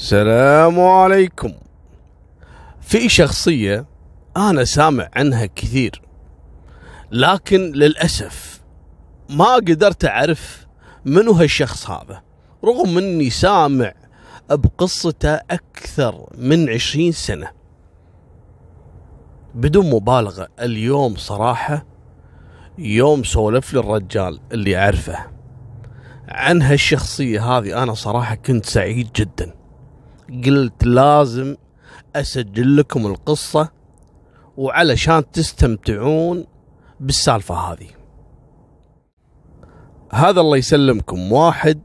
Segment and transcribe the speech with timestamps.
[0.00, 1.52] السلام عليكم.
[2.80, 3.86] في شخصية
[4.36, 6.02] أنا سامع عنها كثير
[7.10, 8.60] لكن للأسف
[9.30, 10.66] ما قدرت أعرف
[11.04, 12.22] منو هالشخص هذا.
[12.64, 13.92] رغم أني سامع
[14.50, 17.50] بقصته أكثر من عشرين سنة.
[19.54, 21.86] بدون مبالغة اليوم صراحة
[22.78, 25.26] يوم سولف لي الرجال اللي أعرفه.
[26.28, 29.59] عن هالشخصية هذه أنا صراحة كنت سعيد جدا.
[30.30, 31.56] قلت لازم
[32.16, 33.68] أسجل لكم القصة
[34.56, 36.46] وعلشان تستمتعون
[37.00, 37.88] بالسالفة هذه.
[40.12, 41.32] هذا الله يسلمكم.
[41.32, 41.80] واحد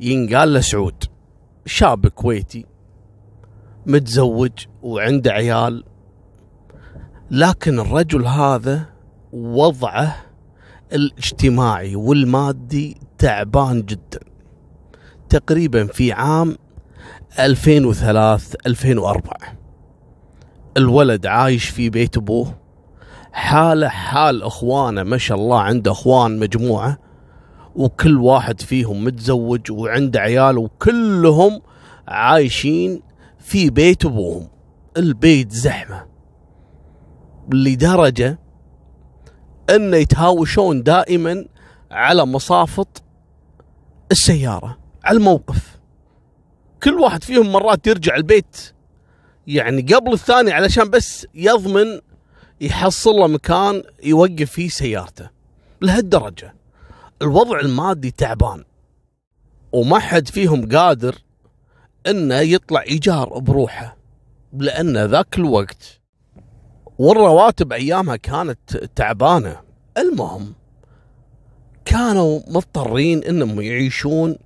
[0.00, 1.04] ينقال له سعود.
[1.66, 2.66] شاب كويتي
[3.86, 5.84] متزوج وعنده عيال.
[7.30, 8.86] لكن الرجل هذا
[9.32, 10.16] وضعه
[10.92, 14.20] الاجتماعي والمادي تعبان جدا.
[15.28, 16.56] تقريبا في عام
[17.38, 19.38] 2003 2004
[20.76, 22.54] الولد عايش في بيت أبوه.
[23.32, 26.98] حاله حال أخوانه ما شاء الله عنده أخوان مجموعة.
[27.74, 31.60] وكل واحد فيهم متزوج وعنده عيال وكلهم
[32.08, 33.02] عايشين
[33.38, 34.48] في بيت أبوهم.
[34.96, 36.06] البيت زحمة.
[37.52, 38.38] لدرجة
[39.70, 41.44] انه يتهاوشون دائما
[41.90, 43.02] على مصافط
[44.10, 45.75] السيارة على الموقف.
[46.82, 48.72] كل واحد فيهم مرات يرجع البيت
[49.46, 52.00] يعني قبل الثاني علشان بس يضمن
[52.60, 55.30] يحصل له مكان يوقف فيه سيارته.
[55.82, 56.54] لهالدرجة
[57.22, 58.64] الوضع المادي تعبان
[59.72, 61.14] وما حد فيهم قادر
[62.06, 63.96] إنه يطلع ايجار بروحه
[64.52, 66.00] لأن ذاك الوقت
[66.98, 69.60] والرواتب أيامها كانت تعبانة.
[69.98, 70.54] المهم
[71.84, 74.36] كانوا مضطرين إنهم يعيشون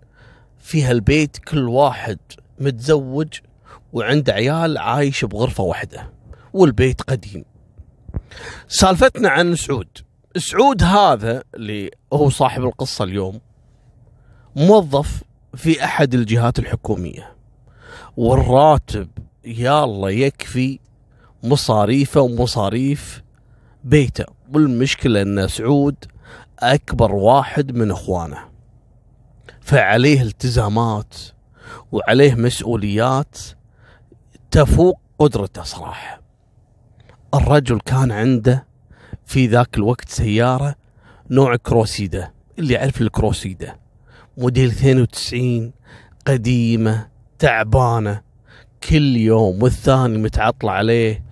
[0.61, 2.19] في هالبيت كل واحد
[2.59, 3.29] متزوج
[3.93, 6.13] وعنده عيال عايش بغرفة واحدة
[6.53, 7.45] والبيت قديم.
[8.69, 9.99] سالفتنا عن سعود.
[10.37, 13.41] سعود هذا اللي هو صاحب القصة اليوم
[14.57, 15.23] موظف
[15.55, 17.37] في أحد الجهات الحكومية
[18.17, 19.09] والراتب
[19.45, 20.79] يا الله يكفي
[21.43, 23.23] مصاريفه ومصاريف
[23.85, 24.25] بيته.
[24.55, 25.97] والمشكلة أن سعود
[26.59, 28.50] أكبر واحد من إخوانه.
[29.71, 31.15] فعليه التزامات
[31.93, 33.39] وعليه مسؤوليات
[34.51, 36.23] تفوق قدرته صراحة
[37.35, 38.67] الرجل كان عنده
[39.27, 40.75] في ذاك الوقت سيارة
[41.31, 43.77] نوع كروسيدا اللي يعرف الكروسيدا.
[44.39, 45.73] موديل 92
[46.27, 47.09] قديمة
[47.39, 48.23] تعبانة.
[48.89, 51.25] كل يوم والثاني متعطل عليه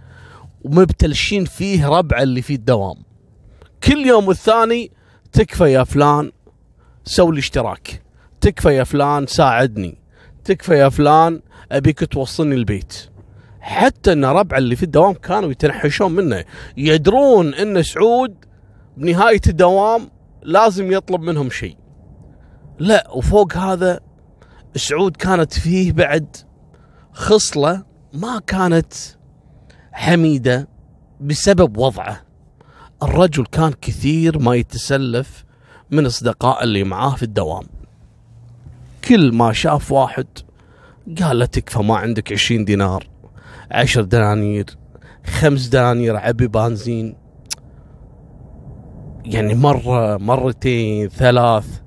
[0.65, 2.97] ومبتلشين فيه ربع اللي في الدوام.
[3.85, 4.91] كل يوم والثاني
[5.33, 6.33] تكفى يا فلان
[7.05, 8.08] سوي لي اشتراك
[8.41, 9.99] تكفى يا فلان ساعدني.
[10.45, 11.41] تكفى يا فلان
[11.73, 13.11] أبيك توصلني البيت.
[13.61, 16.45] حتى إن ربع اللي في الدوام كانوا يتنحشون منه.
[16.77, 18.35] يدرون إن سعود
[18.97, 20.11] بنهاية الدوام
[20.43, 21.77] لازم يطلب منهم شيء.
[22.79, 24.01] لا وفوق هذا
[24.77, 26.37] سعود كانت فيه بعد
[27.13, 28.93] خصلة ما كانت
[29.93, 30.69] حميدة
[31.21, 32.21] بسبب وضعه.
[33.03, 35.45] الرجل كان كثير ما يتسلف
[35.91, 37.78] من أصدقاء اللي معاه في الدوام.
[39.09, 40.27] كل ما شاف واحد
[41.23, 43.09] قال له تكفى ما عندك عشرين دينار
[43.71, 44.65] عشر دنانير
[45.25, 47.17] خمس دنانير عبي بنزين.
[49.25, 51.81] يعني مرة مرتين ثلاث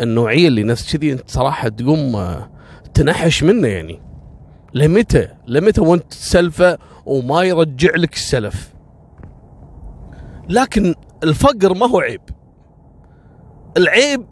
[0.00, 2.36] النوعية اللي نفس كذي أنت صراحة تقوم
[2.94, 4.02] تنحش منه يعني.
[4.74, 8.74] لمتى؟ لمتى وانت تسلفه وما يرجع لك السلف.
[10.48, 10.94] لكن
[11.24, 12.20] الفقر ما هو عيب.
[13.76, 14.24] العيب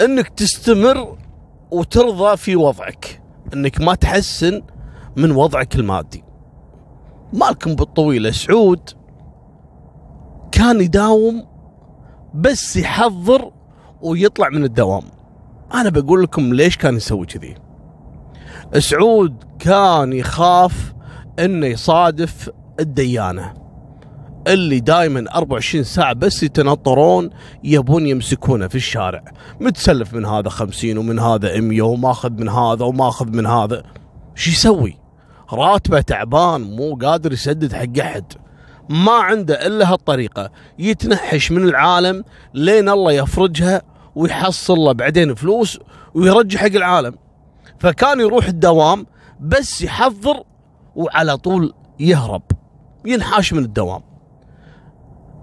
[0.00, 1.18] انك تستمر
[1.70, 3.22] وترضى في وضعك.
[3.54, 4.62] انك ما تحسن
[5.16, 6.24] من وضعك المادي.
[7.32, 8.90] مالكم بالطويلة سعود
[10.52, 11.46] كان يداوم
[12.34, 13.52] بس يحضر
[14.02, 15.02] ويطلع من الدوام.
[15.74, 17.54] أنا بقول لكم ليش كان يسوي كذي.
[18.78, 20.94] سعود كان يخاف
[21.38, 23.59] إنه يصادف الديانة.
[24.46, 27.30] اللي دائما 24 ساعة بس يتنطرون
[27.64, 29.24] يبون يمسكونه في الشارع.
[29.60, 33.82] متسلف من هذا 50 ومن هذا 100 وماخذ من هذا وماخذ من هذا.
[34.34, 34.98] شو يسوي؟
[35.52, 38.32] راتبه تعبان مو قادر يسدد حق أحد.
[38.88, 43.82] ما عنده إلا هالطريقة يتنحش من العالم لين الله يفرجها
[44.14, 45.78] ويحصل له بعدين فلوس
[46.14, 47.14] ويرجع حق العالم.
[47.78, 49.06] فكان يروح الدوام
[49.40, 50.42] بس يحضر
[50.96, 52.42] وعلى طول يهرب
[53.06, 54.09] ينحاش من الدوام.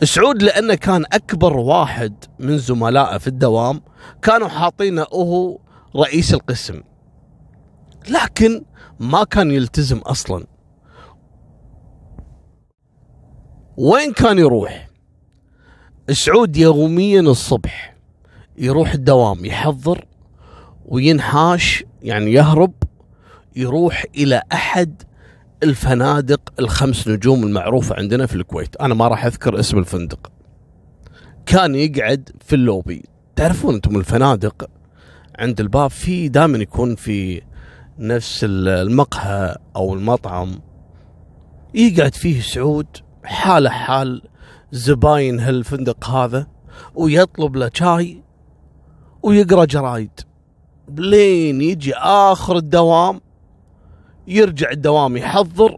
[0.04, 3.82] سعود لأنه كان أكبر واحد من زملائه في الدوام
[4.22, 5.60] كانوا حاطينه هو
[5.96, 6.82] رئيس القسم.
[8.10, 8.66] لكن
[9.00, 10.46] ما كان يلتزم أصلا.
[13.78, 14.88] وين كان يروح؟
[16.12, 17.96] سعود يوميا الصبح
[18.58, 20.06] يروح الدوام يحضر
[20.86, 22.74] وينحاش يعني يهرب
[23.56, 25.04] يروح إلى أحد
[25.64, 28.76] الفنادق الخمس نجوم المعروفة عندنا في الكويت.
[28.76, 30.32] أنا ما راح أذكر اسم الفندق.
[31.46, 33.04] كان يقعد في اللوبي.
[33.36, 34.70] تعرفون أنتم الفنادق
[35.40, 37.42] عند الباب في دائما يكون في
[38.00, 40.62] نفس المقهى أو المطعم.
[41.74, 42.88] يقعد فيه سعود
[43.24, 44.22] حاله حال
[44.72, 46.48] زباين هالفندق هذا
[46.96, 48.24] ويطلب له شاي
[49.24, 50.12] ويقرأ جرايد.
[50.98, 53.22] لين يجي آخر الدوام
[54.28, 55.78] يرجع الدوام يحضر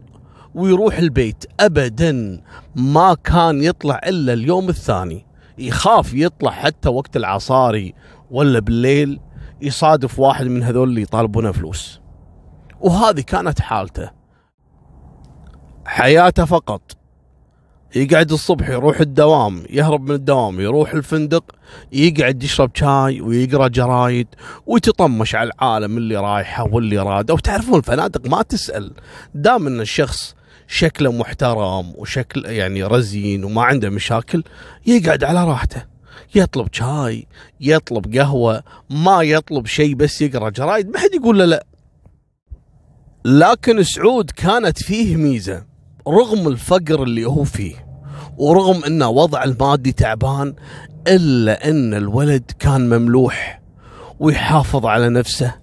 [0.54, 1.44] ويروح البيت.
[1.60, 2.42] ابدا
[2.74, 5.26] ما كان يطلع إلا اليوم الثاني.
[5.58, 7.94] يخاف يطلع حتى وقت العصاري
[8.30, 9.20] ولا بالليل
[9.62, 12.00] يصادف واحد من هذول اللي يطالبونه فلوس.
[12.80, 14.10] وهذه كانت حالته.
[15.84, 16.99] حياته فقط.
[17.94, 21.44] يقعد الصبح يروح الدوام يهرب من الدوام يروح الفندق
[21.92, 24.26] يقعد يشرب شاي ويقرأ جرايد
[24.66, 27.34] ويتطمش على العالم اللي رايحه واللي راده.
[27.34, 28.92] وتعرفون الفنادق ما تسأل.
[29.34, 30.34] دام إن الشخص
[30.68, 34.42] شكله محترم وشكل يعني رزين وما عنده مشاكل
[34.86, 35.84] يقعد على راحته.
[36.34, 37.26] يطلب شاي
[37.60, 40.88] يطلب قهوة ما يطلب شيء بس يقرأ جرايد.
[40.88, 41.66] ما حد يقول له لا.
[43.24, 45.69] لكن سعود كانت فيه ميزة.
[46.08, 47.86] رغم الفقر اللي هو فيه
[48.38, 50.54] ورغم إنه وضع المادي تعبان
[51.08, 53.60] إلا إن الولد كان مملوح
[54.20, 55.54] ويحافظ على نفسه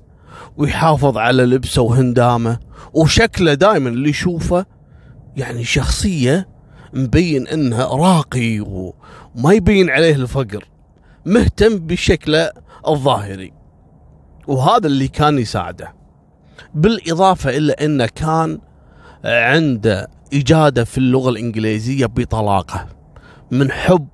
[0.58, 2.60] ويحافظ على لبسه وهندامه
[2.94, 4.66] وشكله دائما اللي يشوفه
[5.38, 6.48] يعني شخصية
[6.94, 10.68] مبين إنها راقي وما يبين عليه الفقر
[11.26, 12.52] مهتم بشكله
[12.88, 13.54] الظاهري.
[14.48, 15.94] وهذا اللي كان يساعده.
[16.76, 18.60] بالإضافة إلى إنه كان
[19.26, 22.88] عنده إجادة في اللغة الإنجليزية بطلاقة
[23.52, 24.08] من حب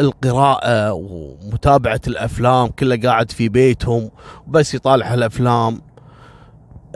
[0.00, 4.10] القراءة ومتابعة الأفلام كله قاعد في بيتهم
[4.46, 5.80] وبس يطالع الأفلام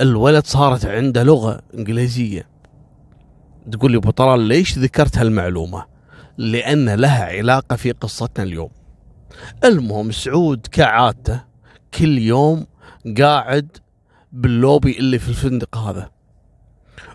[0.00, 2.48] الولد صارت عنده لغة إنجليزية.
[3.72, 5.84] تقول لي أبو طلال ليش ذكرت هالمعلومة؟
[6.38, 8.70] لأن لها علاقة في قصتنا اليوم.
[9.64, 11.40] المهم سعود كعادته
[11.98, 12.66] كل يوم
[13.20, 13.76] قاعد
[14.32, 16.10] باللوبي اللي في الفندق هذا.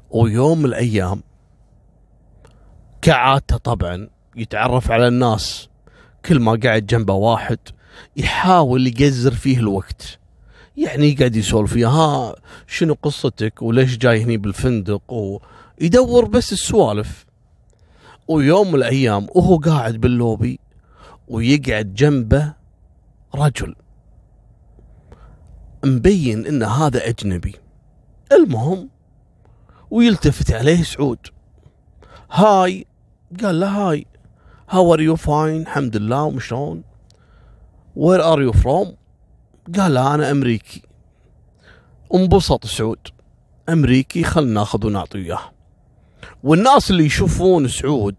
[0.09, 1.21] ويوم من الأيام
[3.01, 5.69] كعادته طبعا يتعرف على الناس
[6.25, 7.59] كل ما قاعد جنبه واحد
[8.17, 10.19] يحاول يقزر فيه الوقت.
[10.77, 12.35] يعني يقعد يسولف فيها ها
[12.67, 17.25] شنو قصتك؟ وليش جاي هني بالفندق؟ ويدور بس السوالف.
[18.27, 20.59] ويوم من الأيام وهو قاعد باللوبي
[21.27, 22.53] ويقعد جنبه
[23.35, 23.75] رجل.
[25.85, 27.55] مبين إن هذا أجنبي.
[28.31, 28.89] المهم
[29.91, 31.19] ويلتفت عليه سعود.
[32.31, 32.85] hi
[33.43, 34.05] قال له hi
[34.69, 36.83] how are you fine الحمد لله وشلون
[37.95, 38.95] where are you from
[39.77, 40.81] قال له أنا أمريكي.
[42.13, 43.07] انبسط سعود.
[43.69, 45.51] أمريكي خلنا ناخذ ونعطي إياه.
[46.43, 48.15] والناس اللي يشوفون سعود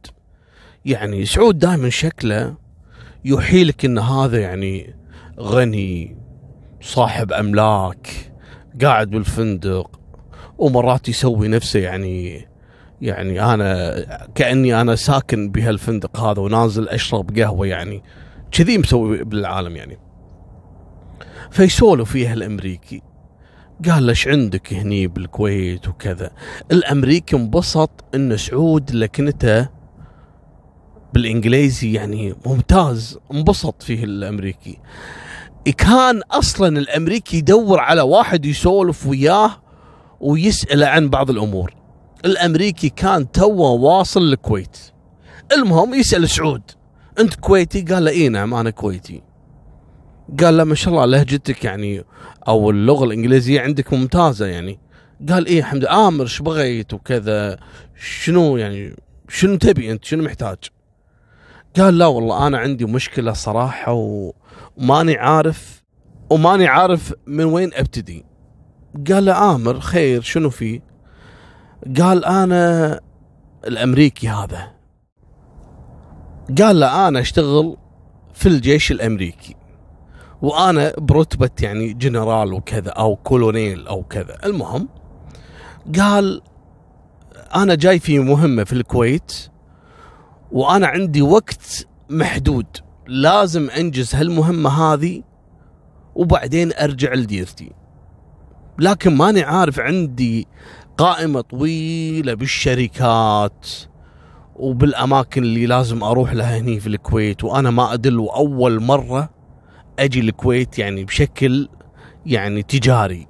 [0.84, 2.54] يعني سعود دائما شكله
[3.24, 4.94] يوحي لك إن هذا يعني
[5.40, 6.16] غني
[6.80, 8.32] صاحب أملاك
[8.82, 10.00] قاعد بالفندق
[10.58, 12.48] ومرات يسوي نفسه يعني
[13.00, 14.04] يعني أنا
[14.34, 18.02] كأني أنا ساكن بهالفندق هذا ونازل أشرب قهوة يعني.
[18.52, 19.98] كذي مسوي بالعالم يعني.
[21.50, 23.02] فيسولف فيها الأمريكي.
[23.90, 26.30] قال ليش عندك هني بالكويت وكذا؟
[26.72, 29.68] الأمريكي انبسط ان سعود لكنته
[31.14, 33.18] بالإنجليزي يعني ممتاز.
[33.32, 34.78] انبسط فيه الأمريكي.
[35.78, 39.50] كان أصلا الأمريكي يدور على واحد يسولف وياه
[40.20, 41.79] ويسأله عن بعض الأمور.
[42.24, 44.78] الأمريكي كان توه واصل الكويت
[45.52, 46.62] المهم يسأل سعود
[47.20, 49.22] أنت كويتي؟ قال له إي نعم أنا كويتي.
[50.40, 52.04] قال له ما شاء الله لهجتك يعني
[52.48, 54.78] أو اللغة الإنجليزية عندك ممتازة يعني.
[55.28, 56.08] قال إيه لله.
[56.08, 57.58] آمر إيش بغيت وكذا؟
[57.96, 58.96] شنو يعني
[59.28, 60.58] شنو تبي أنت؟ شنو محتاج؟
[61.76, 63.92] قال لا والله أنا عندي مشكلة صراحة
[64.76, 65.82] وماني عارف
[66.30, 68.24] وماني عارف من وين أبتدي.
[69.10, 70.89] قال له آمر خير شنو فيه
[71.98, 73.00] قال أنا
[73.66, 74.72] الأمريكي هذا.
[76.58, 77.76] قال له أنا أشتغل
[78.34, 79.56] في الجيش الأمريكي.
[80.42, 84.38] وأنا برتبة يعني جنرال وكذا أو كولونيل أو كذا.
[84.44, 84.88] المهم
[85.98, 86.42] قال
[87.54, 89.32] أنا جاي في مهمة في الكويت
[90.52, 92.66] وأنا عندي وقت محدود.
[93.06, 95.22] لازم أنجز هالمهمة هذه
[96.14, 97.72] وبعدين أرجع لديرتي.
[98.78, 100.46] لكن ماني عارف عندي
[101.00, 103.66] قائمة طويلة بالشركات
[104.54, 109.30] وبالأماكن اللي لازم أروح لها هني في الكويت وأنا ما أدل وأول مرة
[109.98, 111.68] أجي الكويت يعني بشكل
[112.26, 113.26] يعني تجاري.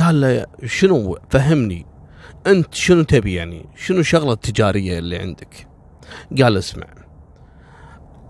[0.00, 1.86] قال له شنو فهمني
[2.46, 5.68] أنت شنو تبي يعني؟ شنو الشغلة التجارية اللي عندك؟
[6.42, 6.86] قال اسمع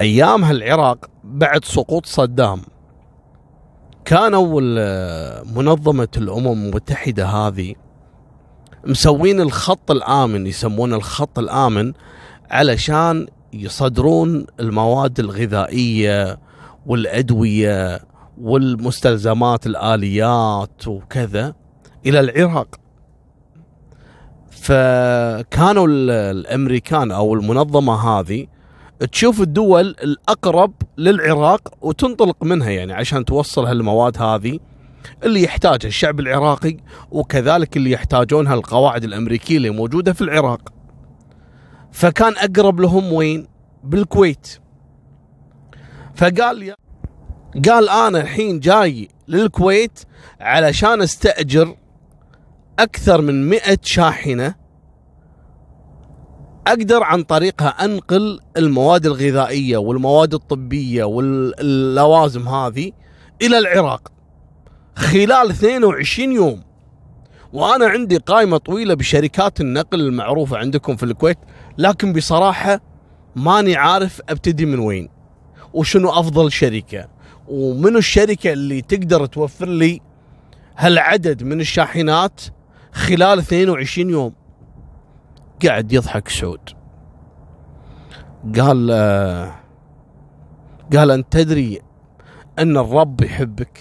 [0.00, 2.62] ايامها العراق بعد سقوط صدام
[4.04, 4.60] كانوا
[5.56, 7.74] منظمة الأمم المتحدة هذه
[8.86, 11.92] مسوين الخط الآمن يسمونه الخط الآمن
[12.50, 16.38] علشان يصدرون المواد الغذائية
[16.86, 18.00] والأدوية
[18.40, 21.54] والمستلزمات الآليات وكذا
[22.06, 22.68] إلى العراق.
[24.50, 25.86] فكانوا
[26.30, 28.46] الأمريكان أو المنظمة هذه
[29.06, 34.58] تشوف الدول الأقرب للعراق وتنطلق منها يعني عشان توصل هالمواد هذه
[35.24, 36.76] اللي يحتاجها الشعب العراقي
[37.10, 40.72] وكذلك اللي يحتاجونها القواعد الأمريكية اللي موجودة في العراق.
[41.92, 43.46] فكان أقرب لهم وين؟
[43.84, 44.58] بالكويت.
[46.14, 46.74] فقال
[47.68, 49.98] قال أنا الحين جاي للكويت
[50.40, 51.76] علشان أستأجر
[52.78, 54.54] أكثر من مئة شاحنة
[56.66, 62.92] أقدر عن طريقها أنقل المواد الغذائية والمواد الطبية واللوازم هذه
[63.42, 64.12] إلى العراق
[64.96, 66.62] خلال 22 يوم.
[67.52, 71.38] وأنا عندي قائمة طويلة بشركات النقل المعروفة عندكم في الكويت
[71.78, 72.80] لكن بصراحة
[73.36, 75.08] ماني عارف أبتدي من وين
[75.72, 77.08] وشنو أفضل شركة
[77.48, 80.00] ومنو الشركة اللي تقدر توفر لي
[80.76, 82.40] هالعدد من الشاحنات
[82.92, 84.32] خلال 22 يوم.
[85.66, 86.70] قاعد يضحك سعود
[88.58, 89.54] قال آه
[90.96, 91.80] قال أنت تدري
[92.58, 93.78] أن الرب يحبك؟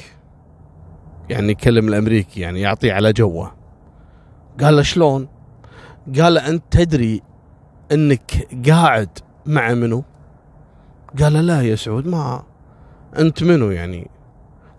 [1.30, 3.56] يعني يكلم الأمريكي يعني يعطيه على جوه.
[4.62, 5.28] قال له شلون؟
[6.20, 7.22] قال له أنت تدري
[7.92, 9.10] أنك قاعد
[9.46, 10.04] مع منو؟
[11.20, 12.44] قال له لا يا سعود ما
[13.20, 14.10] أنت منو يعني؟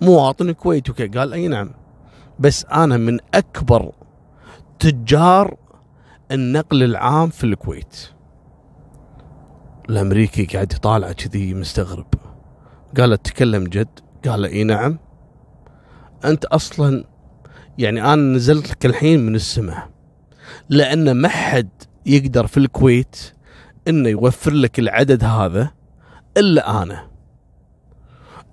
[0.00, 1.70] مواطن كويتي قال أي نعم.
[2.38, 3.92] بس أنا من أكبر
[4.78, 5.56] تجار
[6.30, 8.08] النقل العام في الكويت.
[9.90, 12.14] الأمريكي قاعد يطالع كذي مستغرب.
[12.98, 14.98] قال تتكلم جد؟ قال إي نعم.
[16.24, 17.04] أنت أصلا
[17.78, 19.90] يعني أنا نزلت لك الحين من السماء.
[20.68, 21.68] لأن ما حد
[22.06, 23.16] يقدر في الكويت
[23.88, 25.70] إنه يوفر لك العدد هذا
[26.36, 27.10] إلا أنا.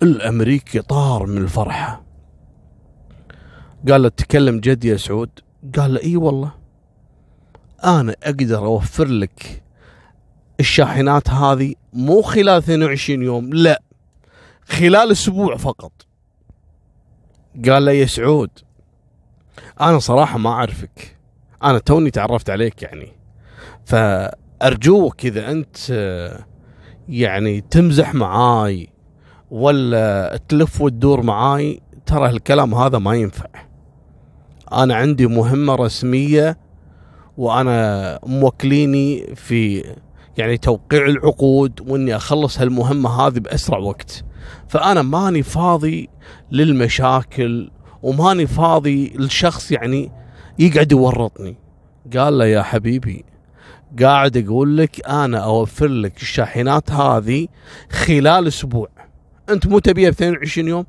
[0.04, 2.06] الأمريكي طار من الفرحة.
[3.90, 5.30] قال تكلم جد يا سعود؟
[5.78, 6.67] قال إي والله.
[7.84, 9.64] أنا أقدر أوفر لك
[10.60, 13.82] الشاحنات هذه مو خلال 22 يوم لا.
[14.66, 15.92] خلال أسبوع فقط.
[17.70, 18.50] قال له يا سعود
[19.82, 21.18] أنا صراحة ما أعرفك.
[21.64, 23.14] أنا توني تعرفت عليك يعني.
[23.86, 25.78] فأرجوك إذا أنت
[27.10, 28.90] يعني تمزح معاي
[29.52, 33.50] ولا تلف وتدور معاي ترى الكلام هذا ما ينفع.
[34.72, 36.58] أنا عندي مهمة رسمية
[37.38, 39.84] وأنا موكليني في
[40.38, 44.24] يعني توقيع العقود وإني أخلص هالمهمة هذه بأسرع وقت.
[44.68, 46.10] فأنا ماني فاضي
[46.52, 47.72] للمشاكل
[48.04, 50.12] وماني فاضي لشخص يعني
[50.60, 51.58] يقعد يورطني.
[52.18, 53.26] قال له يا حبيبي
[54.02, 57.48] قاعد أقول لك أنا أوفر لك الشاحنات هذه
[57.92, 58.90] خلال أسبوع.
[59.50, 60.86] أنت مو تبيها ب 22 يوم؟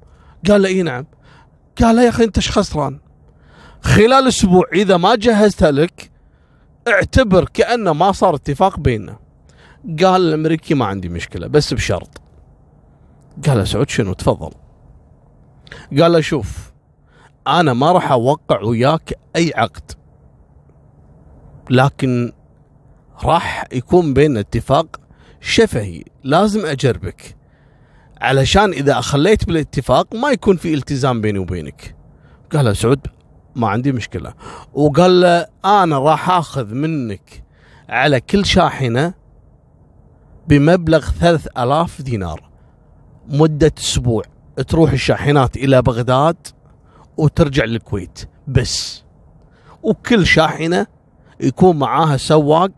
[0.48, 1.06] قال له إي نعم.
[1.82, 2.98] قال له يا أخي أنت إيش خسران؟
[3.82, 6.10] خلال أسبوع إذا ما جهزتها لك
[6.88, 9.18] اعتبر كانه ما صار اتفاق بيننا.
[10.02, 12.20] قال الأمريكي ما عندي مشكلة بس بشرط.
[13.46, 14.50] قال سعود شنو؟ تفضل.
[16.00, 16.72] قال له شوف
[17.46, 19.92] أنا ما راح أوقع وياك أي عقد.
[21.70, 22.32] لكن
[23.24, 25.00] راح يكون بيننا اتفاق
[25.40, 26.04] شفهي.
[26.24, 27.36] لازم أجربك.
[28.20, 31.96] علشان إذا أخليت بالاتفاق ما يكون في التزام بيني وبينك.
[32.52, 33.06] قال سعود
[33.56, 34.34] ما عندي مشكلة.
[34.72, 37.44] وقال له أنا راح آخذ منك
[37.88, 39.14] على كل شاحنة
[40.48, 42.50] بمبلغ ثلاث ألاف دينار.
[43.28, 44.22] مدة أسبوع.
[44.68, 46.36] تروح الشاحنات إلى بغداد
[47.16, 48.28] وترجع للكويت.
[48.48, 49.04] بس.
[49.82, 50.86] وكل شاحنة
[51.40, 52.70] يكون معاها سواق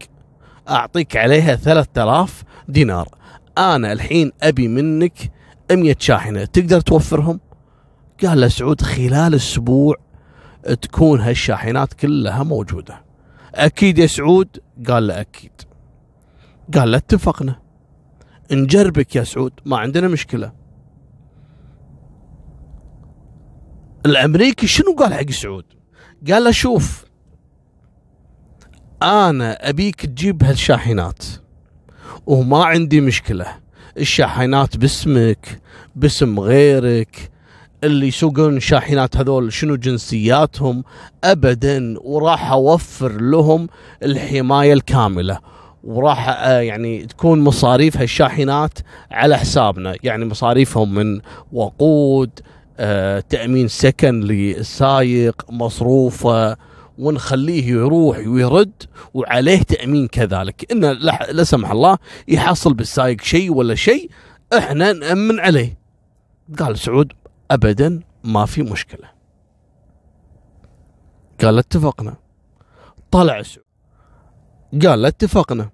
[0.68, 3.08] أعطيك عليها ثلاثة آلاف دينار.
[3.58, 5.32] أنا الحين أبي منك
[5.70, 6.44] أمية شاحنة.
[6.44, 7.40] تقدر توفرهم؟
[8.22, 9.96] قال له سعود خلال أسبوع
[10.82, 13.04] تكون هالشاحنات كلها موجودة.
[13.54, 14.48] أكيد يا سعود؟
[14.88, 15.52] قال له أكيد.
[16.74, 17.60] قال له اتفقنا.
[18.52, 20.52] نجربك يا سعود ما عندنا مشكلة.
[24.06, 25.64] الأمريكي شنو قال حق سعود؟
[26.30, 27.04] قال له شوف
[29.02, 31.24] أنا أبيك تجيب هالشاحنات
[32.26, 33.46] وما عندي مشكلة.
[33.98, 35.60] الشاحنات باسمك
[35.96, 37.30] باسم غيرك
[37.84, 40.84] اللي يسوقون شاحنات هذول شنو جنسياتهم
[41.24, 43.68] ابدا وراح أوفر لهم
[44.02, 45.38] الحماية الكاملة
[45.84, 48.78] وراح آه، يعني تكون مصاريف هالشاحنات
[49.10, 51.20] على حسابنا يعني مصاريفهم من
[51.52, 52.30] وقود
[52.78, 56.56] آه، تأمين سكن للسايق مصروفه
[56.98, 58.72] ونخليه يروح ويرد
[59.14, 60.72] وعليه تأمين كذلك.
[60.72, 60.84] ان
[61.30, 64.10] لا سمح الله يحصل بالسايق شيء ولا شيء
[64.58, 65.78] إحنا نأمن عليه.
[66.58, 67.12] قال سعود
[67.50, 69.10] ابدا ما في مشكلة.
[71.42, 72.16] قال اتفقنا.
[73.10, 73.66] طلع سعود
[74.86, 75.70] قال اتفقنا.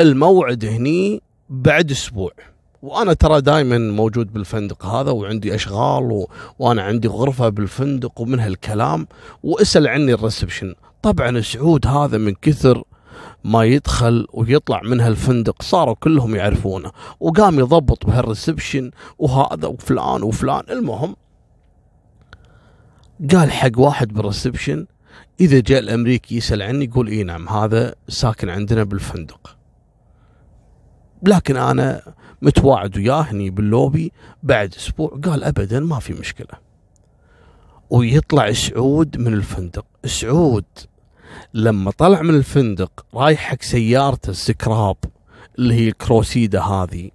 [0.00, 2.32] الموعد هني بعد أسبوع.
[2.82, 6.28] وأنا ترى دائما موجود بالفندق هذا وعندي أشغال و...
[6.58, 9.06] وأنا عندي غرفة بالفندق ومن هالكلام
[9.42, 10.74] وأسأل عني ال reception.
[11.02, 12.84] طبعا سعود هذا من كثر
[13.46, 20.62] ما يدخل ويطلع من هالفندق صاروا كلهم يعرفونه وقام يضبط بهال reception وهذا وفلان وفلان.
[20.70, 21.16] المهم
[23.32, 24.86] قال حق واحد بال reception
[25.40, 29.56] إذا جاء الأمريكي يسأل عني يقول إي نعم هذا ساكن عندنا بالفندق.
[31.22, 32.02] لكن أنا
[32.42, 34.12] متواعد وياه هني باللوبي
[34.42, 36.58] بعد أسبوع قال ابدا ما في مشكلة.
[37.90, 40.64] ويطلع سعود من الفندق سعود
[41.54, 44.96] لما طلع من الفندق رايح حق سيارته السكراب
[45.58, 47.10] اللي هي الكروسيدا هذه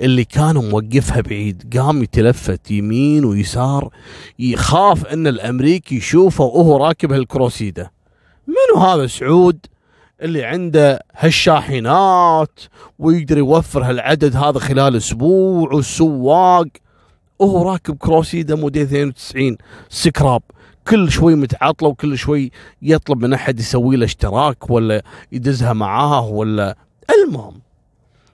[0.00, 3.90] اللي كان موقفها بعيد قام يتلفت يمين ويسار
[4.38, 7.90] يخاف إن الأمريكي يشوفه وهو راكب هالكروسيدا.
[8.46, 9.66] منو هذا سعود؟
[10.22, 12.60] اللي عنده هالشاحنات
[12.98, 16.66] ويقدر يوفر هالعدد هذا خلال أسبوع والسواق
[17.38, 19.56] وهو راكب كروسيدا موديل 92
[19.88, 20.42] سكراب.
[20.88, 22.50] كل شوي متعطله وكل شوي
[22.82, 26.76] يطلب من أحد يسوي له اشتراك ولا يدزها معاه ولا
[27.10, 27.60] المهم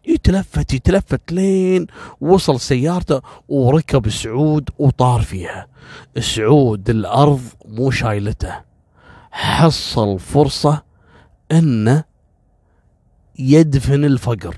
[0.06, 1.86] يتلفت يتلفت لين
[2.20, 5.66] وصل سيارته وركب سعود وطار فيها.
[6.18, 8.60] سعود الأرض مو شايلته.
[9.30, 10.82] حصل فرصة
[11.52, 12.04] إنه
[13.38, 14.56] يدفن الفقر.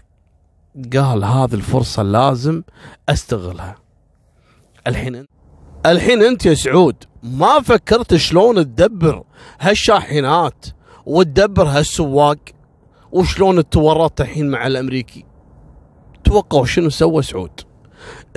[0.94, 2.62] قال هذه الفرصة لازم
[3.09, 3.76] أستغلها.
[4.87, 5.26] الحين
[5.87, 7.04] الحين أنت يا سعود.
[7.26, 9.22] ما فكرت شلون تدبر
[9.60, 10.66] هالشاحنات
[11.06, 12.38] وتدبر هالسواق
[13.12, 15.24] وشلون تورطت الحين مع الأمريكي.
[16.24, 17.60] توقعوا شنو سوى سعود؟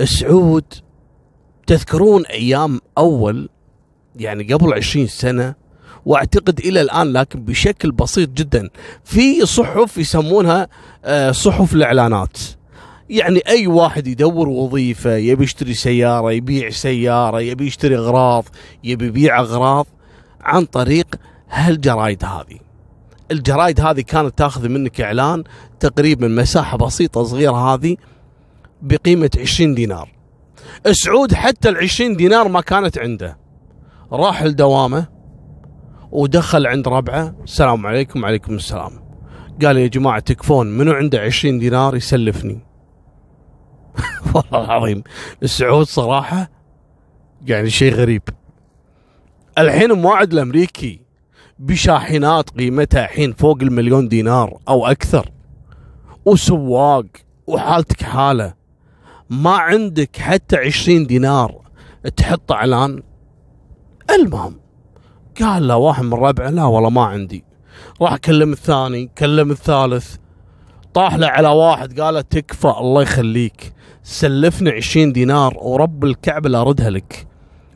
[0.04, 0.64] سعود
[1.66, 3.48] تذكرون أيام أول
[4.16, 5.54] يعني قبل عشرين سنة
[6.06, 8.68] وأعتقد إلى الآن لكن بشكل بسيط جدا
[9.04, 10.68] في صحف يسمونها
[11.04, 12.38] آه، صحف الإعلانات.
[13.10, 18.44] يعني أي واحد يدور وظيفة يبي يشتري سيارة يبيع سيارة يبي يشتري أغراض
[18.84, 19.86] يبي يبيع أغراض
[20.40, 21.06] عن طريق
[21.50, 22.58] هالجرايد هذه.
[23.30, 25.44] الجرايد هذه كانت تاخذ منك إعلان
[25.80, 27.96] تقريبا مساحة بسيطة صغيرة هذه
[28.82, 30.08] بقيمة 20 دينار.
[30.92, 33.38] سعود حتى ال 20 دينار ما كانت عنده.
[34.12, 35.06] راح لدوامه
[36.12, 37.34] ودخل عند ربعه.
[37.44, 38.92] السلام عليكم وعليكم السلام.
[39.62, 42.69] قال يا جماعة تكفون منو عنده 20 دينار يسلفني.
[44.34, 45.02] والله العظيم.
[45.42, 46.50] السعود صراحة
[47.46, 48.22] يعني شيء غريب.
[49.58, 51.00] الحين مواعد الأمريكي
[51.58, 55.30] بشاحنات قيمتها الحين فوق المليون دينار أو أكثر.
[56.24, 57.06] وسواق
[57.46, 58.54] وحالتك حالة.
[59.30, 61.60] ما عندك حتى عشرين دينار
[62.16, 63.02] تحط إعلان.
[64.10, 64.60] المهم
[65.40, 67.44] قال له واحد من ربعه لا والله ما عندي.
[68.02, 70.16] راح كلم الثاني كلم الثالث.
[70.94, 73.72] طاح له على واحد قال تكفى الله يخليك.
[74.02, 77.26] سلفني عشرين دينار ورب الكعبة لا أردها لك.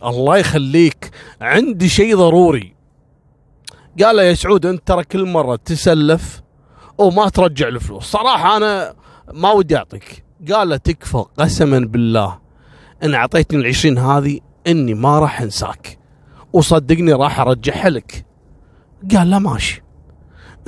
[0.05, 1.11] الله يخليك.
[1.40, 2.74] عندي شيء ضروري.
[4.03, 6.42] قال له يا سعود أنت ترى كل مرة تسلف
[6.98, 8.05] وما ترجع الفلوس.
[8.05, 8.94] صراحة أنا
[9.33, 10.24] ما ودي أعطيك.
[10.53, 12.38] قال له تكفى قسما بالله.
[13.03, 15.98] إن أعطيتني العشرين هذه إني ما راح أنساك.
[16.53, 18.27] وصدقني راح أرجعها لك.
[19.16, 19.83] قال له ماشي.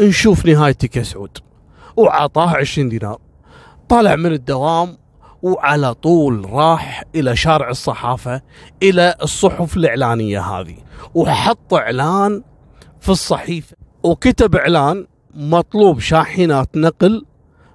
[0.00, 1.38] نشوف نهايتك يا سعود.
[1.96, 3.18] وعطاه عشرين دينار.
[3.88, 4.98] طلع من الدوام
[5.42, 8.42] وعلى طول راح إلى شارع الصحافة
[8.82, 10.76] إلى الصحف الإعلانية هذه
[11.14, 12.42] وحط إعلان
[13.00, 13.76] في الصحيفة.
[14.02, 17.26] وكتب إعلان مطلوب شاحنات نقل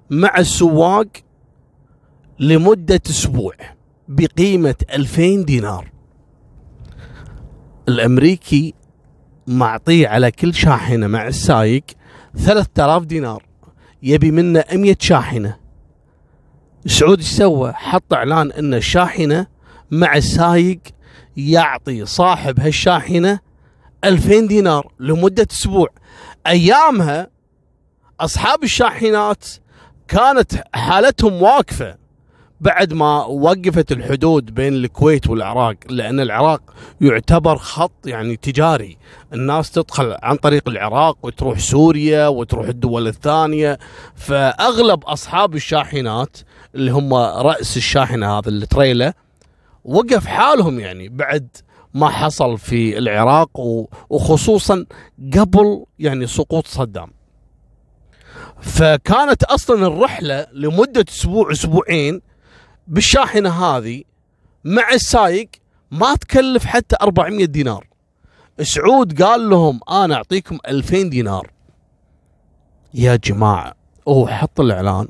[0.10, 1.08] مع السواق
[2.40, 3.54] لمدة أسبوع
[4.08, 5.92] بقيمة 2000 دينار.
[7.90, 8.74] الأمريكي
[9.48, 11.84] معطيه على كل شاحنة مع السايق
[12.36, 13.51] 3000 دينار.
[14.04, 15.58] يبي منه 100 شاحنة.
[16.86, 19.48] سعود إيش سوى؟ حط إعلان ان الشاحنه
[19.92, 20.80] مع السايق
[21.38, 23.40] يعطي صاحب هالشاحنة
[24.04, 25.88] 2000 دينار لمدة أسبوع.
[26.48, 27.28] أيامها
[28.20, 29.46] أصحاب الشاحنات
[30.08, 32.01] كانت حالتهم واقفة.
[32.62, 36.62] بعد ما وقفت الحدود بين الكويت والعراق لأن العراق
[37.02, 38.98] يعتبر خط يعني تجاري.
[39.34, 43.80] الناس تدخل عن طريق العراق وتروح سوريا وتروح الدول الثانية.
[44.16, 46.38] فأغلب أصحاب الشاحنات
[46.76, 49.14] اللي هم رأس الشاحنة هذا التريلا
[49.86, 51.48] وقف حالهم يعني بعد
[51.94, 53.60] ما حصل في العراق
[54.10, 54.86] وخصوصا
[55.38, 57.12] قبل يعني سقوط صدام.
[58.60, 62.22] فكانت أصلا الرحلة لمدة أسبوع أسبوعين
[62.92, 64.04] بالشاحنة هذه
[64.64, 65.50] مع السايق
[65.92, 67.88] ما تكلف حتى 400 دينار.
[68.62, 71.52] سعود قال لهم أنا أعطيكم 2000 دينار.
[72.94, 73.74] يا جماعة
[74.08, 75.08] هو حط الإعلان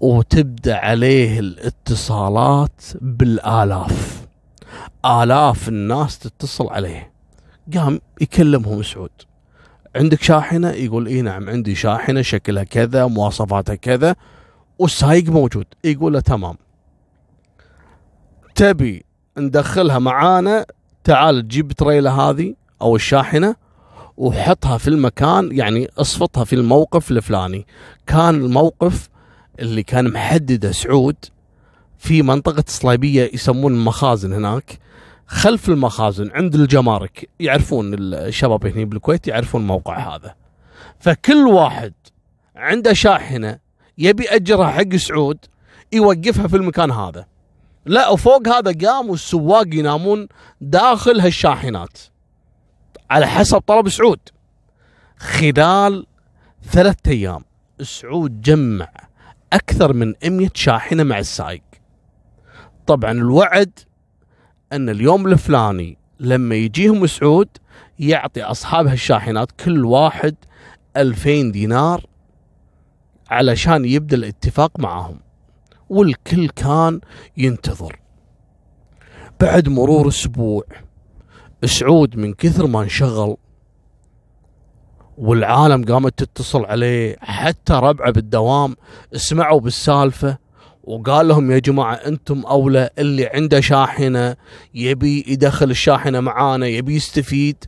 [0.00, 4.26] وتبدأ عليه الاتصالات بالآلاف.
[5.04, 7.12] آلاف الناس تتصل عليه.
[7.74, 9.10] قام يكلمهم سعود.
[9.96, 14.16] عندك شاحنة؟ يقول إي نعم عندي شاحنة شكلها كذا مواصفاتها كذا.
[14.78, 16.56] والسايق موجود يقول له تمام.
[18.54, 19.04] تبي
[19.38, 20.66] ندخلها معانا
[21.04, 23.56] تعال تجيب تريلا هذه أو الشاحنة
[24.16, 27.66] وحطها في المكان يعني اصفطها في الموقف الفلاني.
[28.06, 29.08] كان الموقف
[29.58, 31.16] اللي كان محدده سعود
[31.98, 34.78] في منطقة صليبية يسمون المخازن هناك.
[35.26, 40.34] خلف المخازن عند الجمارك يعرفون الشباب هنا بالكويت يعرفون الموقع هذا.
[41.00, 41.92] فكل واحد
[42.56, 43.58] عنده شاحنة
[43.98, 45.38] يبي أجرها حق سعود
[45.92, 47.26] يوقفها في المكان هذا.
[47.86, 50.28] لا وفوق هذا قاموا السواق ينامون
[50.60, 51.98] داخل هالشاحنات
[53.10, 54.20] على حسب طلب سعود.
[55.18, 56.06] خلال
[56.70, 57.44] ثلاثة أيام
[57.82, 58.88] سعود جمع
[59.52, 61.62] أكثر من 100 شاحنة مع السايق
[62.86, 63.78] طبعا الوعد
[64.72, 67.48] أن اليوم الفلاني لما يجيهم سعود
[67.98, 70.34] يعطي أصحاب هالشاحنات كل واحد
[70.96, 72.04] 2000 دينار
[73.30, 75.20] علشان يبدأ الاتفاق معهم.
[75.88, 77.00] والكل كان
[77.36, 77.98] ينتظر.
[79.40, 80.62] بعد مرور أسبوع
[81.64, 83.36] سعود من كثر ما انشغل
[85.18, 87.16] والعالم قامت تتصل عليه.
[87.20, 88.76] حتى ربعه بالدوام
[89.12, 90.38] سمعوا بالسالفة
[90.84, 94.36] وقال لهم يا جماعة أنتم أولى اللي عنده شاحنة
[94.74, 97.64] يبي يدخل الشاحنة معانا يبي يستفيد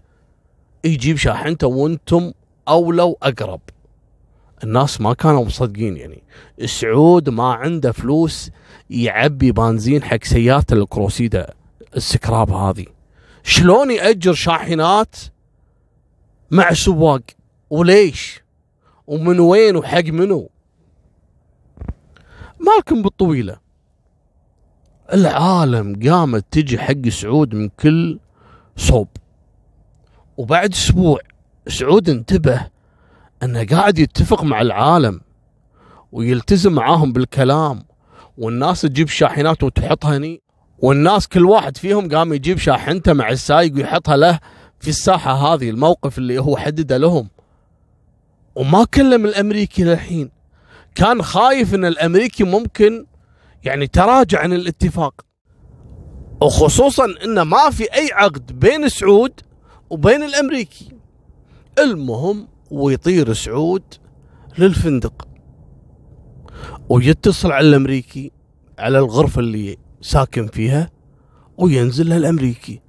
[0.85, 2.33] يجيب شاحنته وأنتم
[2.69, 3.61] أولى وأقرب.
[4.65, 6.23] الناس ما كانوا مصدقين يعني.
[6.65, 8.51] سعود ما عنده فلوس
[8.91, 11.55] يعبي بنزين حق سيارته الكروسيدا
[11.97, 12.87] السكراب هذه.
[13.43, 15.17] شلون يأجر شاحنات
[16.51, 17.21] مع سواق؟
[17.71, 18.43] وليش؟
[19.07, 20.51] ومن وين؟ وحق منو؟
[22.61, 23.57] مالكم بالطويلة.
[25.13, 28.19] العالم قامت تجي حق سعود من كل
[28.77, 29.09] صوب.
[30.37, 31.21] وبعد أسبوع
[31.69, 32.67] سعود انتبه
[33.43, 35.21] أنه قاعد يتفق مع العالم
[36.13, 37.83] ويلتزم معاهم بالكلام
[38.39, 40.43] والناس تجيب شاحنات وتحطها هني
[40.79, 44.39] والناس كل واحد فيهم قام يجيب شاحنته مع السايق ويحطها له
[44.81, 47.29] في الساحة هذه الموقف اللي هو حدده لهم.
[48.55, 50.31] وما كلم الأمريكي للحين.
[50.95, 53.07] كان خايف إن الأمريكي ممكن
[53.65, 55.15] يعني تراجع عن الاتفاق.
[56.43, 59.33] وخصوصا إن ما في أي عقد بين سعود
[59.91, 60.93] وبين الأمريكي.
[61.79, 63.83] المهم ويطير سعود
[64.59, 65.29] للفندق.
[66.89, 68.33] ويتصل على الأمريكي
[68.79, 70.91] على الغرفة اللي ساكن فيها
[71.59, 72.81] وينزل الأمريكي.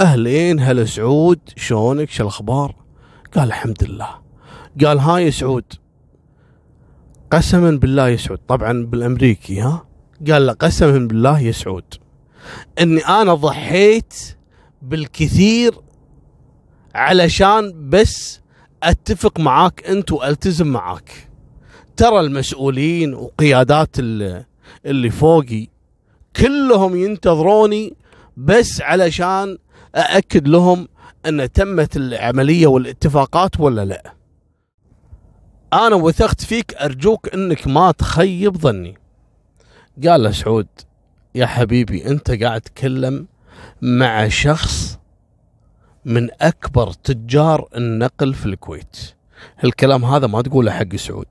[0.00, 2.76] أهلين هلا سعود شلونك شو الأخبار؟
[3.34, 4.08] قال الحمد لله.
[4.84, 5.64] قال هاي سعود.
[7.30, 8.38] قسما بالله يا سعود.
[8.48, 9.86] طبعا بالأمريكي ها؟
[10.30, 11.94] قال له قسما بالله يا سعود.
[12.80, 14.14] إني أنا ضحيت
[14.82, 15.74] بالكثير
[16.94, 18.41] علشان بس
[18.82, 21.28] أتفق معاك أنت وألتزم معاك.
[21.96, 25.68] ترى المسؤولين وقيادات اللي, فوقي
[26.36, 27.96] كلهم ينتظروني
[28.36, 29.58] بس علشان
[29.94, 30.88] أأكد لهم
[31.26, 34.14] أن تمت العملية والاتفاقات ولا لا.
[35.72, 38.98] أنا وثقت فيك أرجوك أنك ما تخيب ظني.
[40.06, 40.68] قال له سعود
[41.34, 43.26] يا حبيبي أنت قاعد تتكلم
[43.82, 44.98] مع شخص
[46.04, 48.96] من أكبر تجار النقل في الكويت.
[49.64, 51.26] الكلام هذا ما تقوله حق سعود.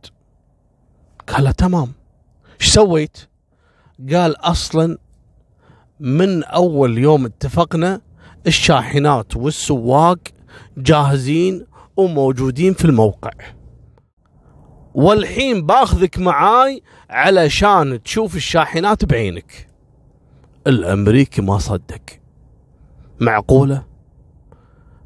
[1.28, 1.94] قال له تمام.
[2.62, 3.18] إيش سويت؟
[4.14, 4.98] قال أصلا
[6.00, 8.02] من أول يوم اتفقنا
[8.48, 10.20] الشاحنات والسواق
[10.78, 11.66] جاهزين
[11.98, 13.32] وموجودين في الموقع.
[14.94, 19.68] والحين باخذك معاي علشان تشوف الشاحنات بعينك.
[20.68, 22.02] الأمريكي ما صدق.
[23.20, 23.90] معقولة؟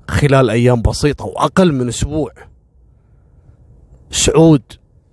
[0.07, 2.31] خلال أيام بسيطة وأقل من أسبوع.
[4.11, 4.61] سعود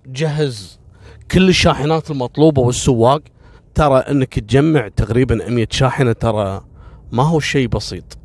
[0.05, 0.79] جهز
[1.31, 3.21] كل الشاحنات المطلوبة والسواق.
[3.75, 6.65] ترى إنك تجمع تقريبا 100 شاحنة ترى
[7.11, 8.17] ما هو شيء بسيط.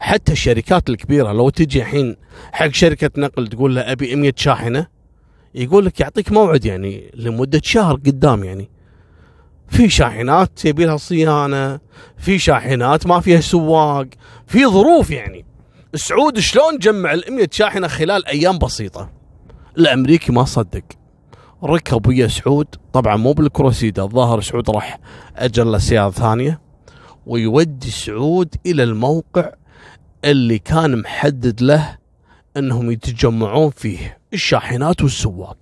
[0.00, 2.16] حتى الشركات الكبيرة لو تجي الحين
[2.52, 4.86] حق شركة نقل تقول له أبي 100 شاحنة
[5.54, 8.70] يقول لك يعطيك موعد يعني لمدة شهر قدام يعني.
[9.68, 11.80] في شاحنات يبي لها صيانة
[12.16, 14.06] في شاحنات ما فيها سواق
[14.46, 15.44] في ظروف يعني.
[15.94, 19.10] سعود شلون جمع ال 100 شاحنة خلال أيام بسيطة؟
[19.78, 20.82] الأمريكي ما صدق.
[21.64, 24.98] ركب ويا سعود طبعا مو بالكروسيدا الظاهر سعود راح
[25.36, 26.60] أجل سيارة ثانية
[27.26, 29.52] ويودي سعود إلى الموقع
[30.24, 31.98] اللي كان محدد له
[32.56, 35.58] إنهم يتجمعون فيه الشاحنات والسواق.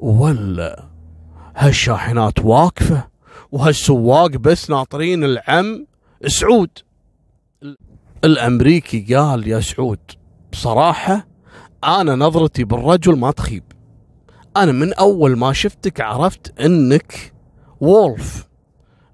[0.00, 0.84] ولا
[1.56, 3.08] هالشاحنات واقفة
[3.52, 5.86] وهالسواق بس ناطرين العم
[6.26, 6.70] سعود.
[8.24, 9.98] الأمريكي قال يا سعود
[10.52, 11.26] بصراحة
[11.84, 13.64] أنا نظرتي بالرجل ما تخيب.
[14.56, 17.32] أنا من أول ما شفتك عرفت إنك
[17.80, 18.48] وولف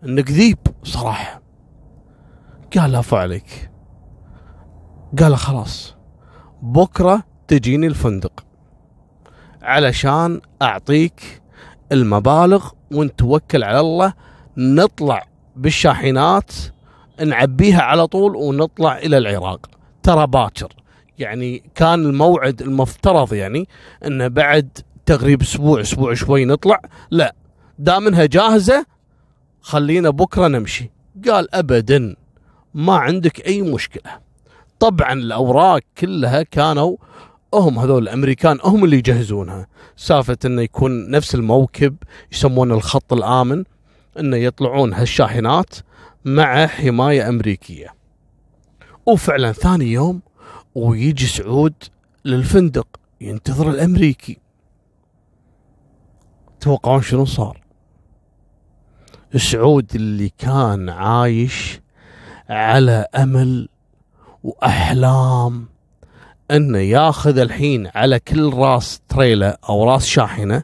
[0.05, 1.43] إنك ذيب صراحة.
[2.77, 3.71] قال لا عليك.
[5.21, 5.97] قال خلاص
[6.62, 8.45] بكرة تجيني الفندق
[9.62, 11.43] علشان أعطيك
[11.93, 14.14] المبالغ وأنت توكل على الله
[14.57, 16.53] نطلع بالشاحنات
[17.27, 19.66] نعبيها على طول ونطلع إلى العراق.
[20.03, 20.72] ترى باكر.
[21.18, 23.68] يعني كان الموعد المفترض يعني
[24.07, 26.81] انه بعد تغريب أسبوع أسبوع شوي نطلع.
[27.11, 27.35] لا
[27.79, 28.87] دام انها جاهزة
[29.61, 30.90] خلينا بكرة نمشي.
[31.29, 32.16] قال ابدا
[32.74, 34.12] ما عندك أي مشكلة.
[34.81, 36.96] طبعا الأوراق كلها كانوا
[37.55, 39.66] هم هذول الأمريكان هم اللي يجهزونها.
[39.96, 41.96] سالفة إنه يكون نفس الموكب
[42.33, 43.64] يسمونه الخط الآمن
[44.18, 45.74] إنه يطلعون هالشاحنات.
[46.24, 47.94] مع حماية أمريكية.
[49.06, 50.20] وفعلا ثاني يوم
[50.74, 51.74] ويجي سعود
[52.24, 52.87] للفندق
[53.20, 54.38] ينتظر الأمريكي.
[56.60, 57.60] توقعون شنو صار؟
[59.37, 61.80] سعود اللي كان عايش
[62.48, 63.68] على أمل
[64.42, 65.68] وأحلام
[66.50, 70.62] إنه ياخذ الحين على كل راس تريلا أو راس شاحنة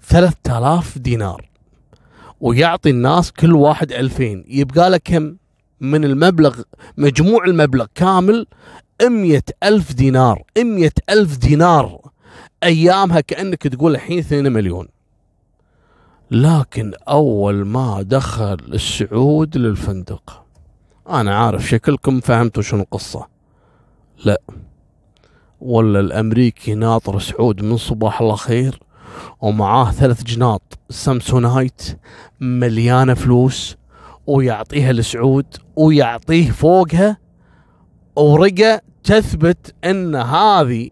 [0.00, 1.48] 3000 دينار.
[2.40, 5.36] ويعطي الناس كل واحد 2000 يبقى له كم؟
[5.80, 6.62] من المبلغ
[6.96, 8.46] مجموع المبلغ كامل
[9.02, 10.42] مية ألف دينار.
[10.58, 12.00] مية ألف دينار.
[12.62, 14.88] أيامها كأنك تقول الحين 2 مليون.
[16.30, 20.44] لكن أول ما دخل السعود للفندق
[21.08, 23.26] أنا عارف شكلكم فهمتوا شنو القصة.
[24.24, 24.40] لا.
[25.60, 28.78] ولا الأمريكي ناطر سعود من صباح الله خير
[29.40, 31.98] ومعاه ثلاث جناط سامسونايت
[32.40, 33.76] مليانة فلوس
[34.26, 37.16] ويعطيها لسعود ويعطيه فوقها
[38.16, 40.90] ورقة تثبت إن هذه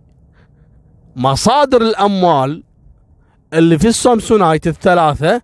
[1.16, 2.62] مصادر الأموال
[3.54, 5.42] اللي في السامسونايت الثلاثة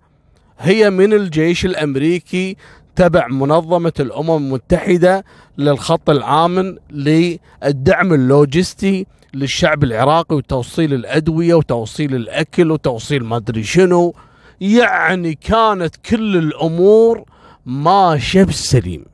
[0.59, 2.57] هي من الجيش الأمريكي
[2.97, 5.25] تبع منظمة الأمم المتحدة
[5.59, 14.15] للخط الامن للدعم اللوجستي للشعب العراقي وتوصيل الأدوية وتوصيل الأكل وتوصيل ما أدري شنو.
[14.61, 17.25] يعني كانت كل الأمور
[17.67, 19.05] ماشية بالسليم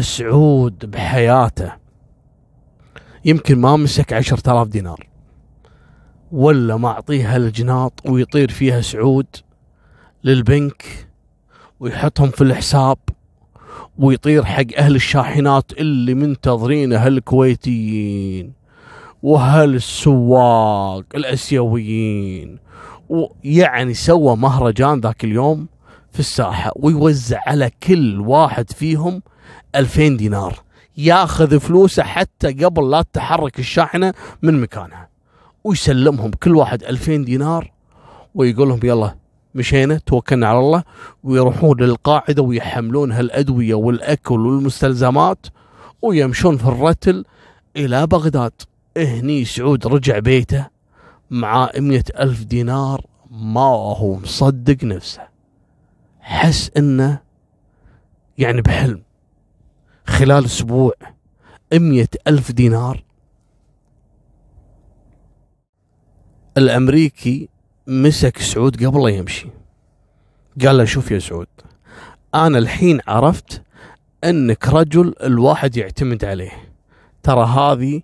[0.00, 1.72] سعود بحياته.
[3.24, 5.08] يمكن ما مسك عشرة آلاف دينار.
[6.32, 9.26] ولا معطيه هالجناط ويطير فيها سعود
[10.24, 11.08] للبنك
[11.80, 12.98] ويحطهم في الحساب
[13.98, 16.96] ويطير حق أهل الشاحنات اللي منتظرينه
[19.20, 22.58] هالكويتيين وهالسواق الأسيويين
[23.08, 25.66] ويعني سوى مهرجان ذاك اليوم
[26.12, 29.22] في الساحة ويوزع على كل واحد فيهم
[29.76, 30.62] ألفين دينار
[30.96, 35.08] ياخذ فلوسه حتى قبل لا تتحرك الشاحنة من مكانها
[35.64, 37.72] ويسلمهم كل واحد ألفين دينار
[38.34, 39.14] ويقول لهم يلا
[39.54, 40.82] مشينا توكلنا على الله
[41.24, 45.46] ويروحون للقاعدة ويحملون هالأدوية والأكل والمستلزمات
[46.02, 47.24] ويمشون في الرتل
[47.76, 48.52] إلى بغداد.
[48.96, 50.66] هني سعود رجع بيته
[51.30, 53.60] مع مئة ألف دينار ما
[53.96, 55.28] هو مصدق نفسه.
[56.20, 57.20] حس إنه
[58.38, 59.02] يعني بحلم.
[60.06, 60.92] خلال أسبوع
[61.72, 63.04] مية ألف دينار.
[66.58, 67.48] الأمريكي
[67.86, 69.48] مسك سعود قبل لا يمشي.
[70.64, 71.46] قال له شوف يا سعود
[72.34, 73.62] أنا الحين عرفت
[74.24, 76.52] إنك رجل الواحد يعتمد عليه.
[77.22, 78.02] ترى هذه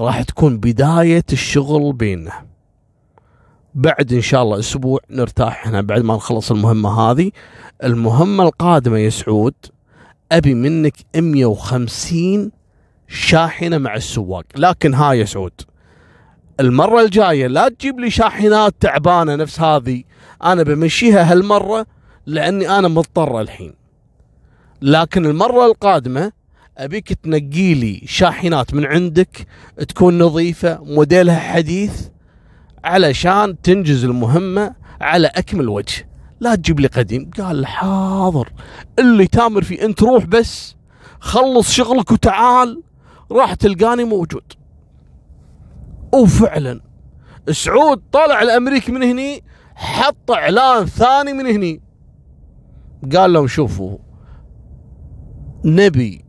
[0.00, 2.46] راح تكون بداية الشغل بيننا
[3.74, 7.30] بعد إن شاء الله أسبوع نرتاح إحنا بعد ما نخلص المهمة هذه.
[7.84, 9.54] المهمة القادمة يا سعود
[10.32, 12.52] أبي منك 150
[13.08, 14.44] شاحنة مع السواق.
[14.56, 15.60] لكن ها يا سعود
[16.60, 20.02] المرة الجاية لا تجيب لي شاحنات تعبانة نفس هذه.
[20.44, 21.86] أنا بمشيها هالمرة
[22.26, 23.74] لأني أنا مضطر الحين.
[24.82, 26.32] لكن المرة القادمة
[26.78, 29.46] أبيك تنقي لي شاحنات من عندك
[29.88, 32.08] تكون نظيفة موديلها حديث
[32.84, 36.08] علشان تنجز المهمة على أكمل وجه.
[36.40, 37.30] لا تجيب لي قديم.
[37.38, 38.52] قال حاضر.
[38.98, 40.76] اللي تامر فيه أنت روح بس
[41.20, 42.82] خلص شغلك وتعال.
[43.32, 44.52] راح تلقاني موجود.
[46.14, 46.80] وفعلا
[47.50, 51.80] سعود طلع الأمريكي من هني حط إعلان ثاني من هني.
[53.16, 53.98] قال لهم شوفوا
[55.64, 56.25] نبي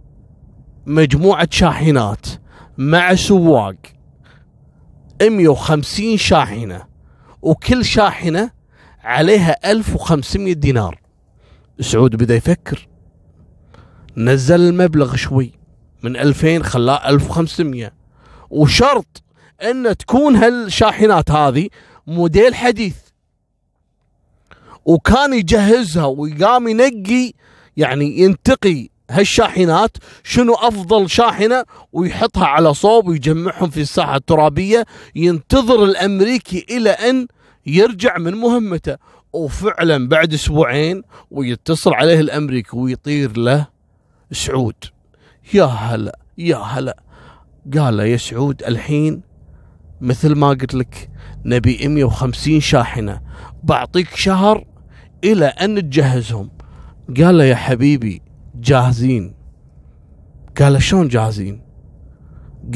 [0.88, 2.26] مجموعة شاحنات
[2.78, 3.76] مع سواق.
[5.22, 6.84] 150 شاحنة.
[7.42, 8.52] وكل شاحنة
[9.04, 11.00] عليها 1500 دينار.
[11.80, 12.88] سعود بدأ يفكر.
[14.18, 15.52] نزل المبلغ شوي.
[16.04, 17.94] من 2000 خلاه 1500
[18.50, 19.24] وشرط
[19.64, 21.70] أن تكون هالشاحنات هذه
[22.08, 22.96] موديل حديث.
[24.86, 27.34] وكان يجهزها ويقام ينقي
[27.78, 34.86] يعني ينتقي هالشاحنات شنو أفضل شاحنة؟ ويحطها على صوب ويجمعهم في الساحة الترابية.
[35.16, 37.28] ينتظر الأمريكي إلى أن
[37.66, 38.98] يرجع من مهمته.
[39.34, 43.68] وفعلا بعد أسبوعين ويتصل عليه الأمريكي ويطير له
[44.32, 44.76] سعود.
[45.54, 47.04] يا هلا يا هلا.
[47.78, 49.22] قال له يا سعود الحين
[50.02, 51.10] مثل ما قلت لك
[51.46, 53.22] نبي 150 شاحنة.
[53.64, 54.66] بعطيك شهر
[55.24, 56.50] إلى أن تجهزهم.
[57.18, 58.22] قال له يا حبيبي
[58.68, 59.34] جاهزين؟
[60.60, 61.62] قال شلون جاهزين؟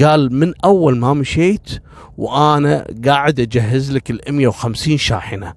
[0.04, 1.70] قال من أول ما مشيت
[2.18, 5.54] وأنا قاعد أجهز لك ال 150 شاحنة.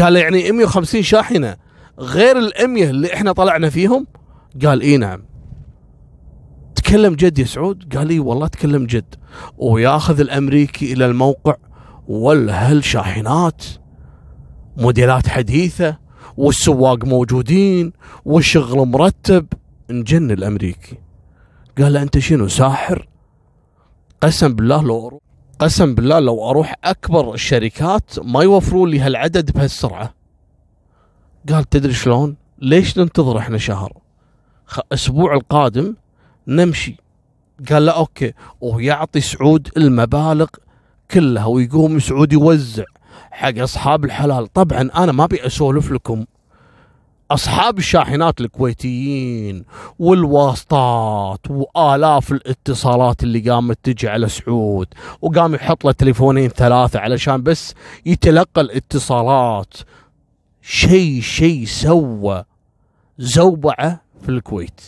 [0.00, 1.56] قال يعني 150 شاحنة
[1.98, 4.06] غير ال 100 اللي إحنا طلعنا فيهم؟
[4.64, 5.22] قال إي نعم.
[6.74, 9.14] تكلم جد يا سعود؟ قال لي والله تكلم جد.
[9.58, 11.56] وياخذ الأمريكي إلى الموقع
[12.08, 13.64] ولا هالشاحنات
[14.76, 16.05] موديلات حديثة
[16.36, 17.92] والسواق موجودين
[18.24, 19.46] والشغل مرتب.
[19.90, 20.98] نجن الأمريكي.
[21.78, 23.08] قال له أنت شنو ساحر؟
[24.20, 25.20] قسم بالله لو أروح
[25.58, 30.14] قسم بالله لو أروح أكبر الشركات ما يوفرون لي هالعدد بهالسرعة.
[31.48, 33.92] قال تدري شلون؟ ليش ننتظر إحنا شهر؟
[34.92, 35.94] أسبوع القادم
[36.46, 36.96] نمشي.
[37.70, 38.32] قال له أوكي.
[38.60, 40.46] ويعطي سعود المبالغ
[41.10, 42.84] كلها ويقوم سعود يوزع.
[43.36, 44.52] حق أصحاب الحلال.
[44.52, 46.24] طبعا أنا ما أبي أسولف لكم.
[47.30, 49.64] أصحاب الشاحنات الكويتيين
[49.98, 54.86] والواسطات وآلاف الاتصالات اللي قامت تجي على سعود
[55.22, 57.74] وقام يحط له تليفونين ثلاثة علشان بس
[58.06, 59.74] يتلقى الاتصالات.
[60.62, 62.44] شيء شيء سوى
[63.18, 64.80] زوبعة في الكويت.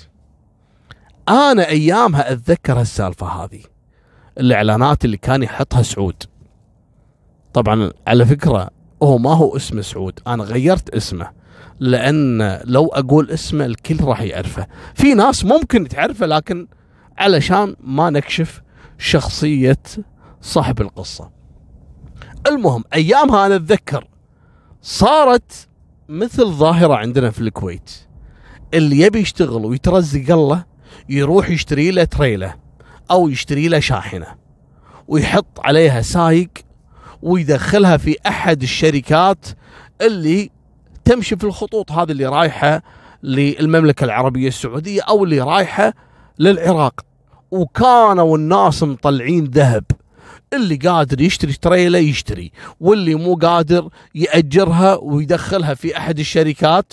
[1.28, 3.60] أنا أيامها أتذكر هالسالفة هذه.
[4.38, 6.22] الإعلانات اللي كان يحطها سعود.
[7.62, 8.70] طبعا على فكرة
[9.02, 10.20] هو ما هو اسمه سعود.
[10.26, 11.30] أنا غيرت اسمه
[11.80, 14.66] لأن لو أقول اسمه الكل راح يعرفه.
[14.94, 16.66] في ناس ممكن تعرفه لكن
[17.18, 18.62] علشان ما نكشف
[18.98, 19.82] شخصية
[20.40, 21.30] صاحب القصة.
[22.46, 24.08] المهم ايامها أنا أتذكر
[24.82, 25.68] صارت
[26.08, 27.90] مثل ظاهرة عندنا في الكويت.
[28.74, 30.64] اللي يبي يشتغل ويترزق الله
[31.08, 32.54] يروح يشتري له تريلة
[33.10, 34.26] أو يشتري له شاحنة
[35.08, 36.50] ويحط عليها سايق
[37.22, 39.46] ويدخلها في أحد الشركات
[40.00, 40.50] اللي
[41.04, 42.82] تمشي في الخطوط هذه اللي رايحة
[43.22, 45.94] للمملكة العربية السعودية أو اللي رايحة
[46.38, 47.00] للعراق.
[47.50, 49.84] وكانوا الناس مطلعين ذهب.
[50.52, 52.52] اللي قادر يشتري تريلا يشتري.
[52.80, 56.92] واللي مو قادر يأجرها ويدخلها في أحد الشركات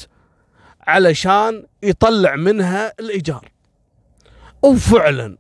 [0.88, 3.52] علشان يطلع منها الإيجار.
[4.64, 5.38] وفعلا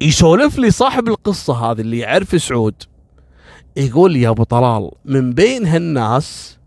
[0.00, 2.74] يسولف لي صاحب القصة هذه اللي يعرف سعود.
[3.76, 6.58] يقول يا أبو طلال من بين هالناس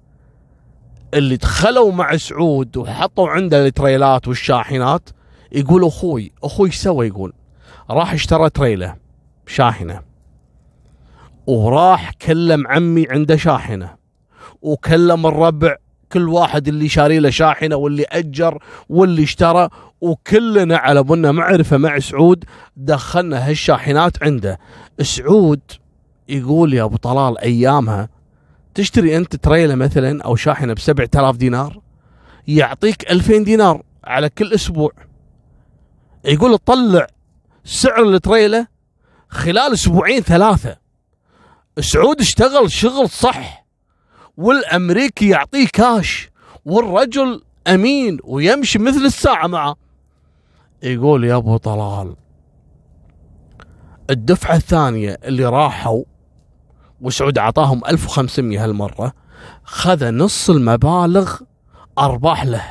[1.14, 5.10] اللي دخلوا مع سعود وحطوا عنده التريلات والشاحنات
[5.52, 7.34] يقول أخوي أخوي سوى؟ يقول
[7.90, 8.96] راح اشترى تريلة
[9.48, 10.02] شاحنة.
[11.48, 13.96] وراح كلم عمي عنده شاحنة.
[14.62, 15.76] وكلم الربع
[16.14, 19.70] كل واحد اللي شاري له شاحنة واللي أجر واللي اشترى
[20.02, 22.44] وكلنا على بنا معرفة مع سعود
[22.78, 24.60] دخلنا هالشاحنات عنده.
[25.02, 25.62] سعود
[26.30, 28.10] يقول يا أبو طلال أيامها
[28.76, 31.82] تشتري أنت تريلة مثلا أو شاحنة ب 7000 دينار
[32.48, 34.92] يعطيك 2000 دينار على كل أسبوع.
[36.26, 37.08] يقول تطلع
[37.64, 38.68] سعر التريلة
[39.30, 40.78] خلال أسبوعين ثلاثة.
[41.80, 43.61] سعود اشتغل شغل صح.
[44.42, 46.30] والأمريكي يعطيه كاش
[46.66, 49.76] والرجل أمين ويمشي مثل الساعة معه.
[50.84, 52.16] يقول يا أبو طلال
[54.10, 56.04] الدفعة الثانية اللي راحوا
[57.02, 59.14] وسعود أعطاهم 1500 هالمرة
[59.64, 61.36] خذ نص المبالغ
[62.00, 62.64] أرباح له.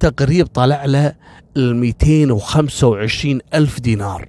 [0.00, 1.14] تقريب طلع له
[1.56, 4.28] ال 225 ألف دينار.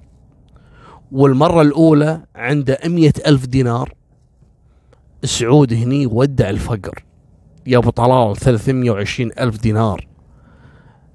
[1.12, 3.94] والمرة الأولى عنده 100 ألف دينار.
[5.24, 7.04] سعود هني ودع الفقر.
[7.66, 10.08] يا أبو طلال 320 ألف دينار.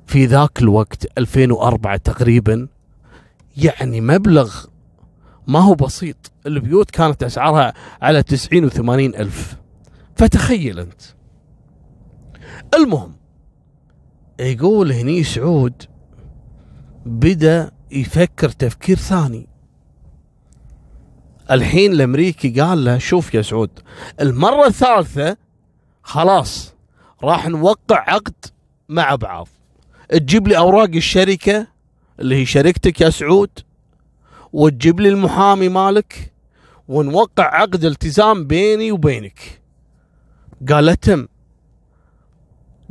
[0.08, 2.68] في ذاك الوقت 2004 تقريبا.
[3.58, 4.66] يعني مبلغ
[5.48, 6.32] ما هو بسيط.
[6.46, 9.56] البيوت كانت أسعارها على 90 و 80 ألف.
[10.16, 11.02] فتخيل أنت.
[12.76, 13.16] المهم
[14.40, 15.84] يقول هني سعود
[17.06, 19.48] بدأ يفكر تفكير ثاني.
[21.52, 23.70] الحين الأمريكي قال له شوف يا سعود
[24.22, 25.38] المرة الثالثة
[26.04, 26.74] خلاص
[27.24, 28.46] راح نوقع عقد
[28.90, 29.48] مع بعض.
[30.10, 31.68] تجيب لي أوراق الشركة
[32.20, 33.50] اللي هي شركتك يا سعود
[34.54, 36.34] وتجيب لي المحامي مالك
[36.88, 39.62] ونوقع عقد التزام بيني وبينك.
[40.70, 41.28] قال تم.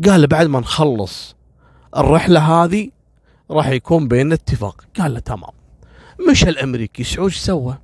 [0.07, 1.37] قال بعد ما نخلص
[1.97, 2.91] الرحلة هذه
[3.51, 4.85] راح يكون بيننا اتفاق.
[5.01, 5.51] قال له تمام.
[6.31, 7.79] مش الأمريكي سعود سوى؟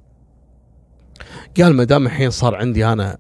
[1.61, 3.19] قال ما دام الحين صار عندي أنا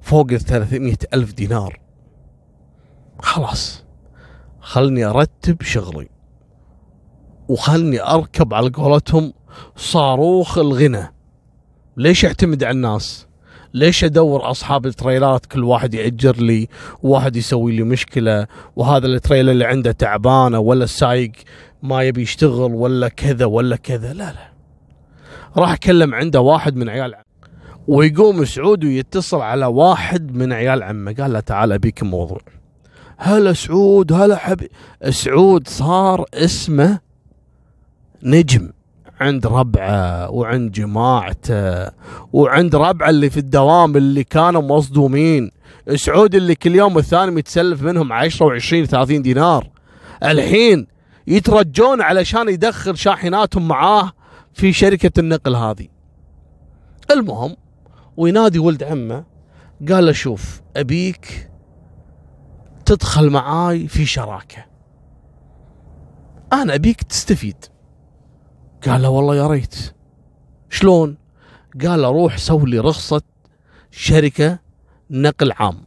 [0.00, 1.80] فوق ال 300 ألف دينار
[3.18, 3.84] خلاص
[4.60, 6.08] خلني أرتب شغلي
[7.48, 9.32] وخلني أركب على قولتهم
[9.76, 11.12] صاروخ الغنى.
[11.96, 13.26] ليش أعتمد على الناس؟
[13.74, 16.68] ليش أدور أصحاب التريلات كل واحد يأجر لي
[17.02, 21.32] وواحد يسوي لي مشكلة وهذا ال trailer اللي عنده تعبانة ولا السايق
[21.82, 24.52] ما يبي يشتغل ولا كذا ولا كذا؟ لا لا.
[25.56, 27.14] راح أكلم عنده واحد من عيال
[27.90, 31.12] ويقوم سعود ويتصل على واحد من عيال عمه.
[31.12, 32.40] قال له تعال أبيك موضوع.
[33.16, 34.70] هلا سعود هلا حبي.
[35.10, 37.00] سعود صار اسمه
[38.22, 38.70] نجم
[39.20, 41.90] عند ربعه وعند جماعته
[42.32, 45.50] وعند ربعه اللي في الدوام اللي كانوا مصدومين.
[45.94, 49.70] سعود اللي كل يوم والثاني متسلف منهم 10 و20 30 دينار.
[50.24, 50.86] الحين
[51.26, 54.12] يترجون علشان يدخل شاحناتهم معاه
[54.54, 55.88] في شركة النقل هذه.
[57.10, 57.56] المهم
[58.20, 59.24] وينادي ولد عمه
[59.88, 61.50] قال له شوف أبيك
[62.86, 64.64] تدخل معاي في شراكة.
[66.52, 67.64] أنا أبيك تستفيد.
[68.86, 69.94] قال له والله يا ريت.
[70.70, 71.16] شلون؟
[71.86, 73.22] قال له روح سوي لي رخصة
[73.90, 74.58] شركة
[75.10, 75.84] نقل عام.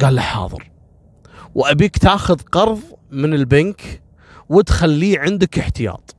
[0.00, 0.70] قال له حاضر.
[1.54, 2.80] وأبيك تاخذ قرض
[3.10, 4.02] من البنك
[4.48, 6.16] وتخليه عندك احتياط.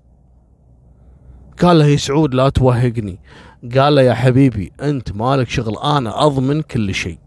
[1.61, 3.19] قال له يا سعود لا توهقني
[3.71, 7.17] قال له يا حبيبي أنت مالك شغل أنا أضمن كل شيء.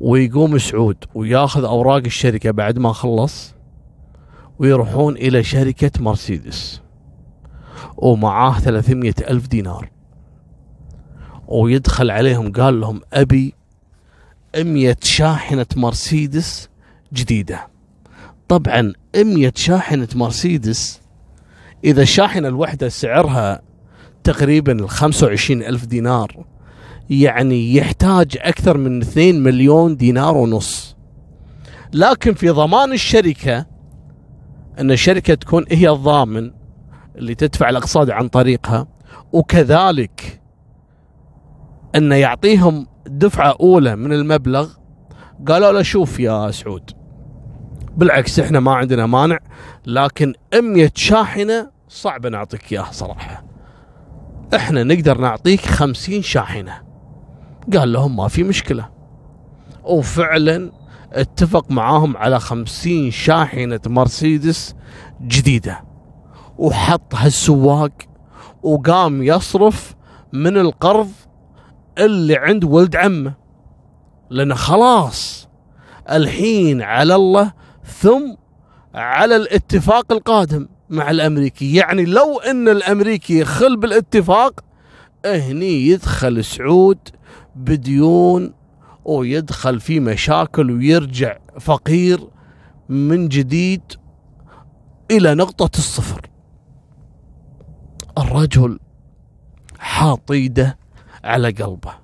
[0.00, 3.54] ويقوم سعود وياخذ أوراق الشركة بعد ما خلص
[4.58, 6.82] ويروحون إلى شركة مرسيدس.
[7.96, 9.90] ومعاه 300 ألف دينار.
[11.48, 13.54] ويدخل عليهم قال لهم أبي
[14.56, 16.68] 100 شاحنة مرسيدس
[17.12, 17.68] جديدة.
[18.48, 21.00] طبعا 100 شاحنة مرسيدس
[21.84, 23.65] إذا الشاحنة الواحدة سعرها
[24.26, 26.44] تقريبا ال 25 ألف دينار.
[27.10, 30.96] يعني يحتاج أكثر من 2 مليون دينار ونص.
[31.92, 33.66] لكن في ضمان الشركة
[34.78, 36.50] أن الشركة تكون هي الضامن
[37.16, 38.86] اللي تدفع الأقساط عن طريقها
[39.32, 40.40] وكذلك
[41.94, 44.68] انه يعطيهم دفعة أولى من المبلغ.
[45.48, 46.90] قالوا له شوف يا سعود
[47.96, 49.38] بالعكس إحنا ما عندنا مانع
[49.86, 53.45] لكن 100 شاحنة صعب نعطيك إياها صراحة.
[54.54, 56.82] إحنا نقدر نعطيك 50 شاحنة.
[57.72, 58.88] قال لهم ما في مشكلة.
[59.84, 60.70] وفعلا
[61.12, 64.74] اتفق معاهم على خمسين شاحنة مرسيدس
[65.22, 65.84] جديدة.
[66.58, 67.92] وحط هالسواق
[68.62, 69.94] وقام يصرف
[70.32, 71.10] من القرض
[71.98, 73.34] اللي عند ولد عمه.
[74.30, 75.48] لأنه خلاص
[76.10, 77.52] الحين على الله
[77.84, 78.34] ثم
[78.94, 80.68] على الاتفاق القادم.
[80.90, 81.74] مع الأمريكي.
[81.74, 84.64] يعني لو إن الأمريكي يخل بالاتفاق
[85.24, 86.98] هني يدخل سعود
[87.56, 88.54] بديون
[89.04, 92.28] ويدخل في مشاكل ويرجع فقير
[92.88, 93.82] من جديد
[95.10, 96.30] إلى نقطة الصفر.
[98.18, 98.78] الرجل
[99.78, 100.78] حاط ايده
[101.24, 101.94] على قلبه.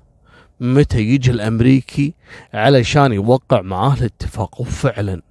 [0.60, 2.14] متى يجي الأمريكي
[2.54, 5.22] علشان يوقع معاه الاتفاق؟ وفعلا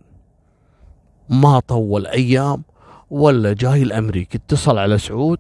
[1.30, 2.64] ما طول أيام.
[3.12, 5.40] ولا جاي الأمريكي اتصل على سعود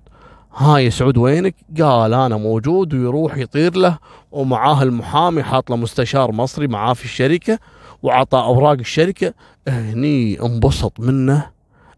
[0.56, 3.98] ها يا سعود وينك؟ قال أنا موجود ويروح يطير له
[4.32, 7.60] ومعاه المحامي حاط له مستشار مصري معاه في الشركة
[8.04, 9.34] وعطى أوراق الشركة
[9.68, 11.50] هني انبسط منه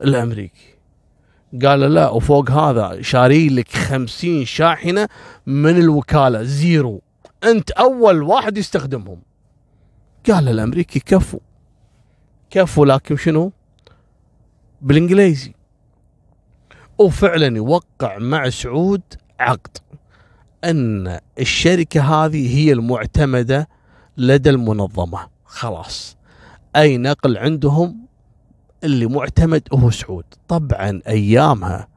[0.03, 0.73] الأمريكي.
[1.65, 5.09] قال لا وفوق هذا شاري لك خمسين شاحنة
[5.45, 7.01] من الوكالة زيرو
[7.43, 9.21] أنت أول واحد يستخدمهم.
[10.29, 11.39] قال الأمريكي كفو.
[12.49, 13.51] كفو لكن شنو؟
[14.81, 15.53] بالإنجليزي.
[16.97, 19.01] وفعلا يوقع مع سعود
[19.39, 19.77] عقد
[20.63, 23.67] أن الشركة هذه هي المعتمدة
[24.17, 25.27] لدى المنظمة.
[25.45, 26.17] خلاص.
[26.75, 28.05] أي نقل عندهم
[28.83, 30.25] اللي معتمد هو سعود.
[30.47, 31.87] طبعا أيامها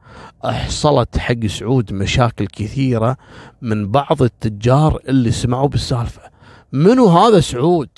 [0.43, 3.17] حصلت حق سعود مشاكل كثيرة
[3.61, 6.21] من بعض التجار اللي سمعوا بالسالفة.
[6.71, 7.89] منو هذا سعود؟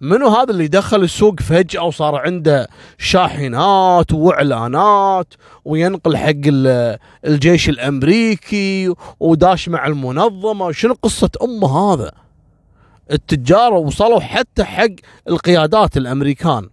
[0.00, 2.68] منو هذا اللي دخل السوق فجأة وصار عنده
[2.98, 5.34] شاحنات وإعلانات
[5.64, 6.32] وينقل حق
[7.24, 12.12] الجيش الأمريكي وداش مع المنظمة؟ شنو قصة أمه هذا؟
[13.12, 14.94] التجار وصلوا حتى حق
[15.28, 16.68] القيادات الأمريكان.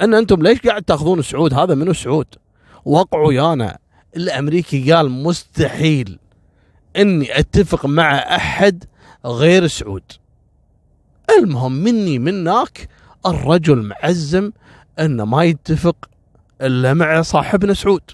[0.00, 2.26] أن أنتم ليش قاعد تأخذون سعود؟ هذا منو سعود؟
[2.84, 3.78] وقعوا يانا.
[4.16, 6.18] الأمريكي قال مستحيل
[6.96, 8.84] أني أتفق مع أحد
[9.24, 10.02] غير سعود.
[11.30, 12.88] المهم مني منك
[13.26, 14.52] الرجل معزم
[14.98, 15.96] إنه ما يتفق
[16.62, 18.10] إلا مع صاحبنا سعود.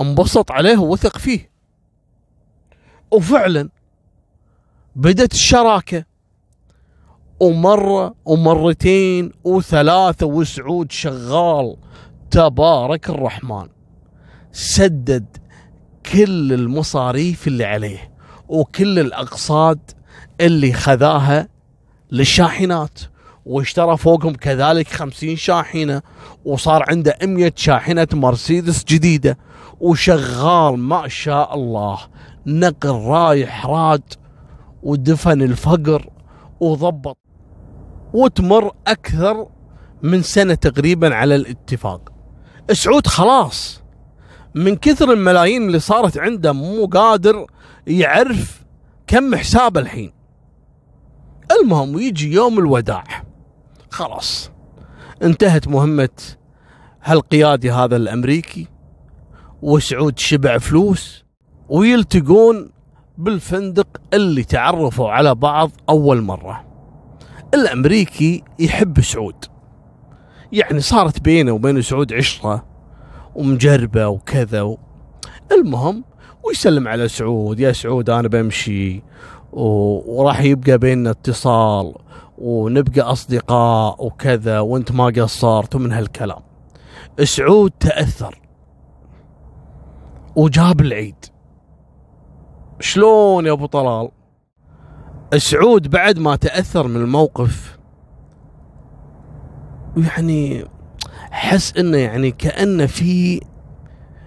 [0.00, 1.50] انبسط عليه ووثق فيه.
[3.10, 3.68] وفعلا
[4.96, 6.04] بدت الشراكة.
[7.40, 11.76] ومرة ومرتين وثلاثة وسعود شغال.
[12.30, 13.68] تبارك الرحمن.
[14.52, 15.36] سدد
[16.12, 18.12] كل المصاريف اللي عليه.
[18.48, 19.78] وكل الأقساط
[20.40, 21.48] اللي خذاها
[22.12, 23.00] للشاحنات.
[23.46, 26.02] واشترى فوقهم كذلك خمسين شاحنة
[26.44, 29.38] وصار عنده 100 شاحنة مرسيدس جديدة
[29.80, 31.98] وشغال ما شاء الله.
[32.46, 34.02] نقل رايح راد
[34.82, 36.10] ودفن الفقر
[36.60, 37.18] وضبط
[38.12, 39.46] وتمر أكثر
[40.02, 42.12] من سنة تقريبا على الاتفاق.
[42.72, 43.82] سعود خلاص.
[44.54, 47.46] من كثر الملايين اللي صارت عنده مو قادر
[47.86, 48.64] يعرف
[49.06, 50.15] كم حسابه الحين.
[51.52, 53.04] المهم ويجي يوم الوداع.
[53.90, 54.50] خلاص.
[55.22, 56.08] انتهت مهمة
[57.02, 58.66] هالقيادي هذا الأمريكي
[59.62, 61.24] وسعود شبع فلوس
[61.68, 62.70] ويلتقون
[63.18, 66.64] بالفندق اللي تعرفوا على بعض أول مرة.
[67.54, 69.44] الأمريكي يحب سعود.
[70.52, 72.66] يعني صارت بينه وبين سعود عشرة
[73.34, 74.78] ومجربة وكذا و...
[75.52, 76.04] المهم
[76.44, 79.02] ويسلم على سعود يا سعود أنا بمشي.
[79.52, 81.94] وراح يبقى بيننا اتصال
[82.38, 86.40] ونبقى أصدقاء وكذا وانت ما قصرت ومن هالكلام.
[87.24, 88.40] سعود تأثر.
[90.36, 91.24] وجاب العيد.
[92.80, 94.08] شلون يا أبو طلال؟
[95.36, 97.78] سعود بعد ما تأثر من الموقف.
[99.96, 100.64] يعني
[101.30, 103.40] حس إنه يعني كأنه في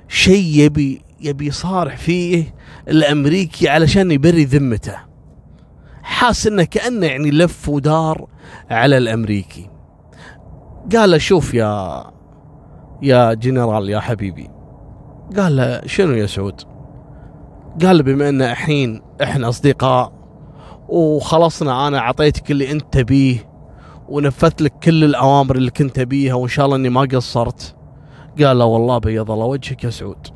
[0.08, 2.54] شيء يبي يبي يصارح فيه
[2.88, 5.09] الأمريكي علشان يبري ذمته.
[6.10, 8.28] حاس إنه كأنه يعني لف ودار
[8.72, 9.70] على الأمريكي.
[10.96, 12.04] قال له شوف يا
[13.02, 14.50] يا جنرال يا حبيبي.
[15.38, 16.62] قال له شنو يا سعود؟
[17.82, 20.12] قال بما إن الحين إحنا أصدقاء
[20.88, 23.50] وخلصنا أنا أعطيتك اللي أنت تبيه
[24.08, 27.76] ونفذت لك كل الأوامر اللي كنت تبيها وإن شاء الله إني ما قصرت.
[28.40, 30.28] قال له والله بيض الله وجهك يا سعود.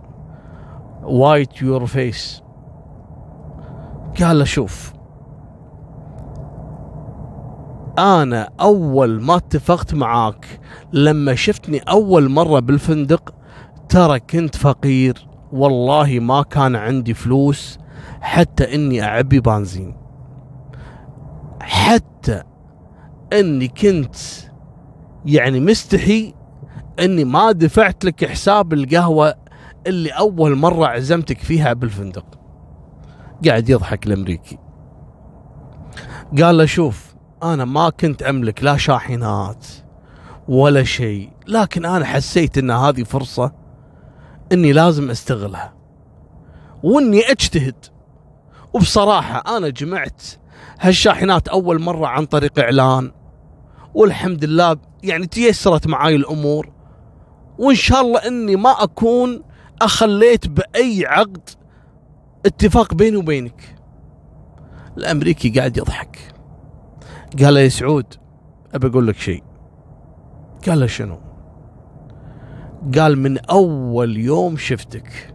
[1.03, 2.43] white your face
[4.19, 4.93] قال له شوف
[7.99, 10.59] أنا أول ما اتفقت معاك
[10.93, 13.35] لما شفتني أول مرة بالفندق
[13.89, 15.27] ترى كنت فقير.
[15.51, 17.79] والله ما كان عندي فلوس
[18.21, 19.97] حتى إني أعبي بنزين.
[21.61, 22.43] حتى
[23.33, 24.15] إني كنت
[25.25, 26.33] يعني مستحي
[26.99, 29.35] إني ما دفعت لك حساب القهوة
[29.87, 32.25] اللي أول مرة عزمتك فيها بالفندق.
[33.47, 34.57] قاعد يضحك الأمريكي.
[36.41, 37.12] قال له شوف
[37.43, 39.65] أنا ما كنت أملك لا شاحنات
[40.47, 43.51] ولا شيء لكن أنا حسيت إن هذه فرصة
[44.51, 45.73] إني لازم أستغلها
[46.83, 47.75] وإني أجتهد.
[48.73, 50.21] وبصراحة أنا جمعت
[50.79, 53.11] هالشاحنات أول مرة عن طريق إعلان
[53.93, 56.71] والحمد لله يعني تيسرت معاي الأمور
[57.59, 59.43] وإن شاء الله إني ما أكون
[59.81, 61.49] أخليت بأي عقد
[62.45, 63.75] اتفاق بيني وبينك.
[64.97, 66.32] الأمريكي قاعد يضحك.
[67.39, 68.05] قال له يا سعود
[68.73, 69.43] ابى أقول لك شيء.
[70.67, 71.19] قال له شنو؟
[72.97, 75.33] قال من أول يوم شفتك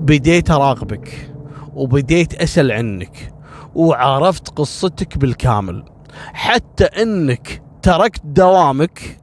[0.00, 1.32] بديت أراقبك
[1.74, 3.34] وبديت أسأل عنك
[3.74, 5.84] وعرفت قصتك بالكامل.
[6.32, 9.20] حتى إنك تركت دوامك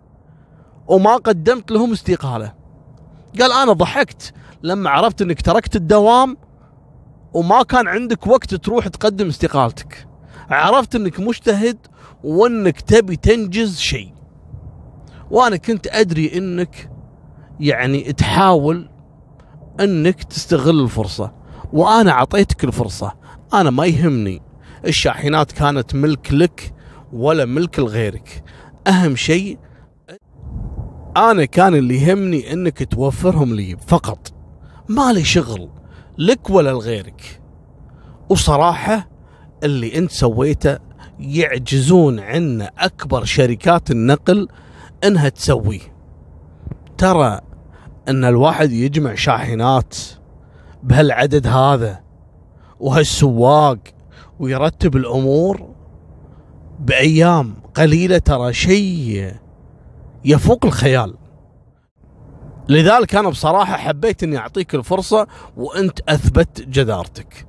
[0.88, 2.54] وما قدمت لهم استقالة.
[3.40, 4.34] قال أنا ضحكت
[4.64, 6.38] لما عرفت إنك تركت الدوام
[7.34, 10.08] وما كان عندك وقت تروح تقدم استقالتك.
[10.50, 11.78] عرفت انك مجتهد
[12.24, 14.14] وانك تبي تنجز شيء.
[15.32, 16.92] وأنا كنت ادري انك
[17.60, 18.90] يعني تحاول
[19.80, 21.34] انك تستغل الفرصة
[21.74, 23.14] وأنا اعطيتك الفرصة.
[23.54, 24.42] أنا ما يهمني
[24.86, 26.74] الشاحنات كانت ملك لك
[27.14, 28.44] ولا ملك لغيرك.
[28.88, 29.60] اهم شيء
[31.18, 34.34] أنا كان اللي يهمني انك توفرهم لي فقط.
[34.90, 35.70] ما لي شغل
[36.18, 37.42] لك ولا لغيرك.
[38.30, 39.17] وصراحة
[39.64, 40.78] اللي انت سويته
[41.20, 44.48] يعجزون عنا أكبر شركات النقل
[45.04, 45.98] إنها تسويه.
[46.98, 47.42] ترى
[48.10, 49.96] إن الواحد يجمع شاحنات
[50.84, 52.04] بهالعدد هذا
[52.80, 53.78] وهالسواق
[54.40, 55.70] ويرتب الأمور
[56.80, 59.34] بأيام قليلة ترى شيء
[60.26, 61.16] يفوق الخيال.
[62.70, 65.28] لذلك أنا بصراحة حبيت إني أعطيك الفرصة
[65.58, 67.47] وأنت أثبت جدارتك.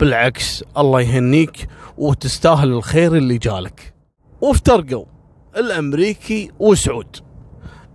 [0.00, 3.94] بالعكس الله يهنيك وتستاهل الخير اللي جالك.
[4.40, 5.04] وافترقوا
[5.56, 7.16] الأمريكي وسعود.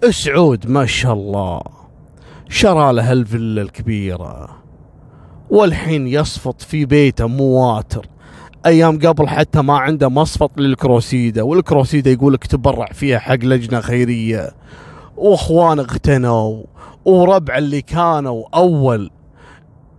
[0.10, 1.62] سعود ما شاء الله
[2.50, 4.50] شرى له الفيلا الكبيرة.
[5.50, 8.08] والحين يصفط في بيته مواتر.
[8.66, 14.52] أيام قبل حتى ما عنده مصفط للكروسيدا والكروسيدا يقول لك تبرع فيها حق لجنة خيرية.
[15.18, 16.64] وأخوان اغتنوا
[17.06, 19.12] وربع اللي كانوا أول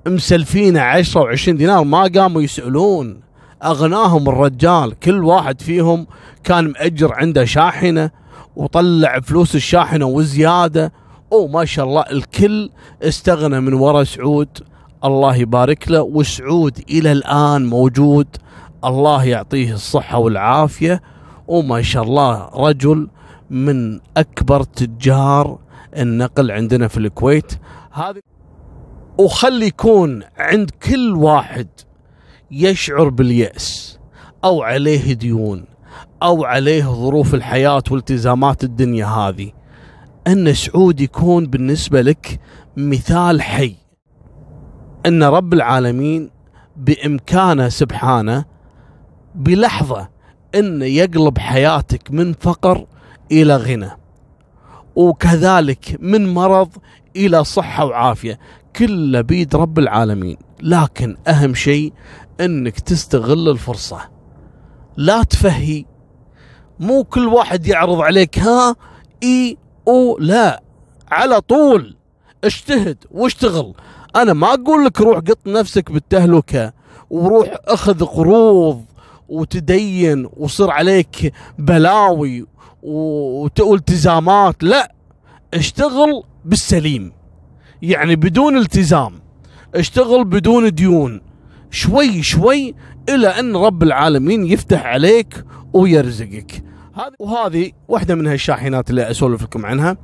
[0.09, 3.21] مسلفين عشرة وعشرين دينار ما قاموا يسألون.
[3.65, 6.07] أغناهم الرجال كل واحد فيهم
[6.45, 8.11] كان مأجر عنده شاحنة
[8.57, 10.93] وطلع فلوس الشاحنة وزيادة.
[11.33, 12.71] أو ما شاء الله الكل
[13.03, 14.49] استغنى من ورا سعود.
[15.05, 16.03] الله يبارك له.
[16.03, 18.27] وسعود إلى الآن موجود.
[18.85, 21.03] الله يعطيه الصحة والعافية.
[21.49, 23.09] وما شاء الله رجل
[23.51, 25.59] من أكبر تجار
[25.97, 27.53] النقل عندنا في الكويت.
[27.93, 28.21] هذه
[29.19, 31.69] وخلي يكون عند كل واحد
[32.51, 33.99] يشعر باليأس
[34.45, 35.65] أو عليه ديون
[36.23, 39.53] أو عليه ظروف الحياة والتزامات الدنيا هذه.
[40.27, 42.41] أن سعود يكون بالنسبة لك
[42.77, 43.75] مثال حي.
[45.07, 46.31] أن رب العالمين
[46.77, 48.45] بإمكانه سبحانه
[49.35, 50.09] بلحظة
[50.55, 52.87] أن يقلب حياتك من فقر
[53.33, 53.91] إلى غنى
[54.97, 56.69] وكذلك من مرض
[57.17, 58.39] إلى صحة وعافية.
[58.77, 60.37] كله بيد رب العالمين.
[60.63, 61.93] لكن أهم شيء
[62.41, 64.01] أنك تستغل الفرصة.
[64.97, 65.85] لا تفهي.
[66.81, 68.77] مو كل واحد يعرض عليك ها
[69.23, 69.57] إي
[69.89, 70.63] أو لا.
[71.11, 71.97] على طول.
[72.45, 73.75] اجتهد واشتغل.
[74.17, 76.73] أنا ما أقول لك روح قط نفسك بالتهلكة
[77.11, 78.85] وروح أخذ قروض
[79.29, 82.47] وتدين وصير عليك بلاوي
[82.83, 84.95] والتزامات لا.
[85.55, 87.16] اشتغل بالسليم.
[87.83, 89.13] يعني بدون التزام
[89.75, 91.21] اشتغل بدون ديون.
[91.71, 92.75] شوي شوي
[93.09, 96.65] إلى أن رب العالمين يفتح عليك ويرزقك.
[97.19, 99.97] وهذه واحدة من هالشاحنات اللي أسولف لكم عنها.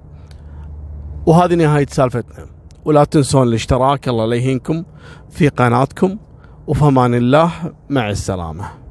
[1.26, 2.46] وهذه نهاية سالفتنا.
[2.84, 4.08] ولا تنسون الاشتراك.
[4.08, 4.84] الله لا يهينكم.
[5.30, 6.18] في قناتكم.
[6.66, 7.52] وفمان الله.
[7.90, 8.81] مع السلامة.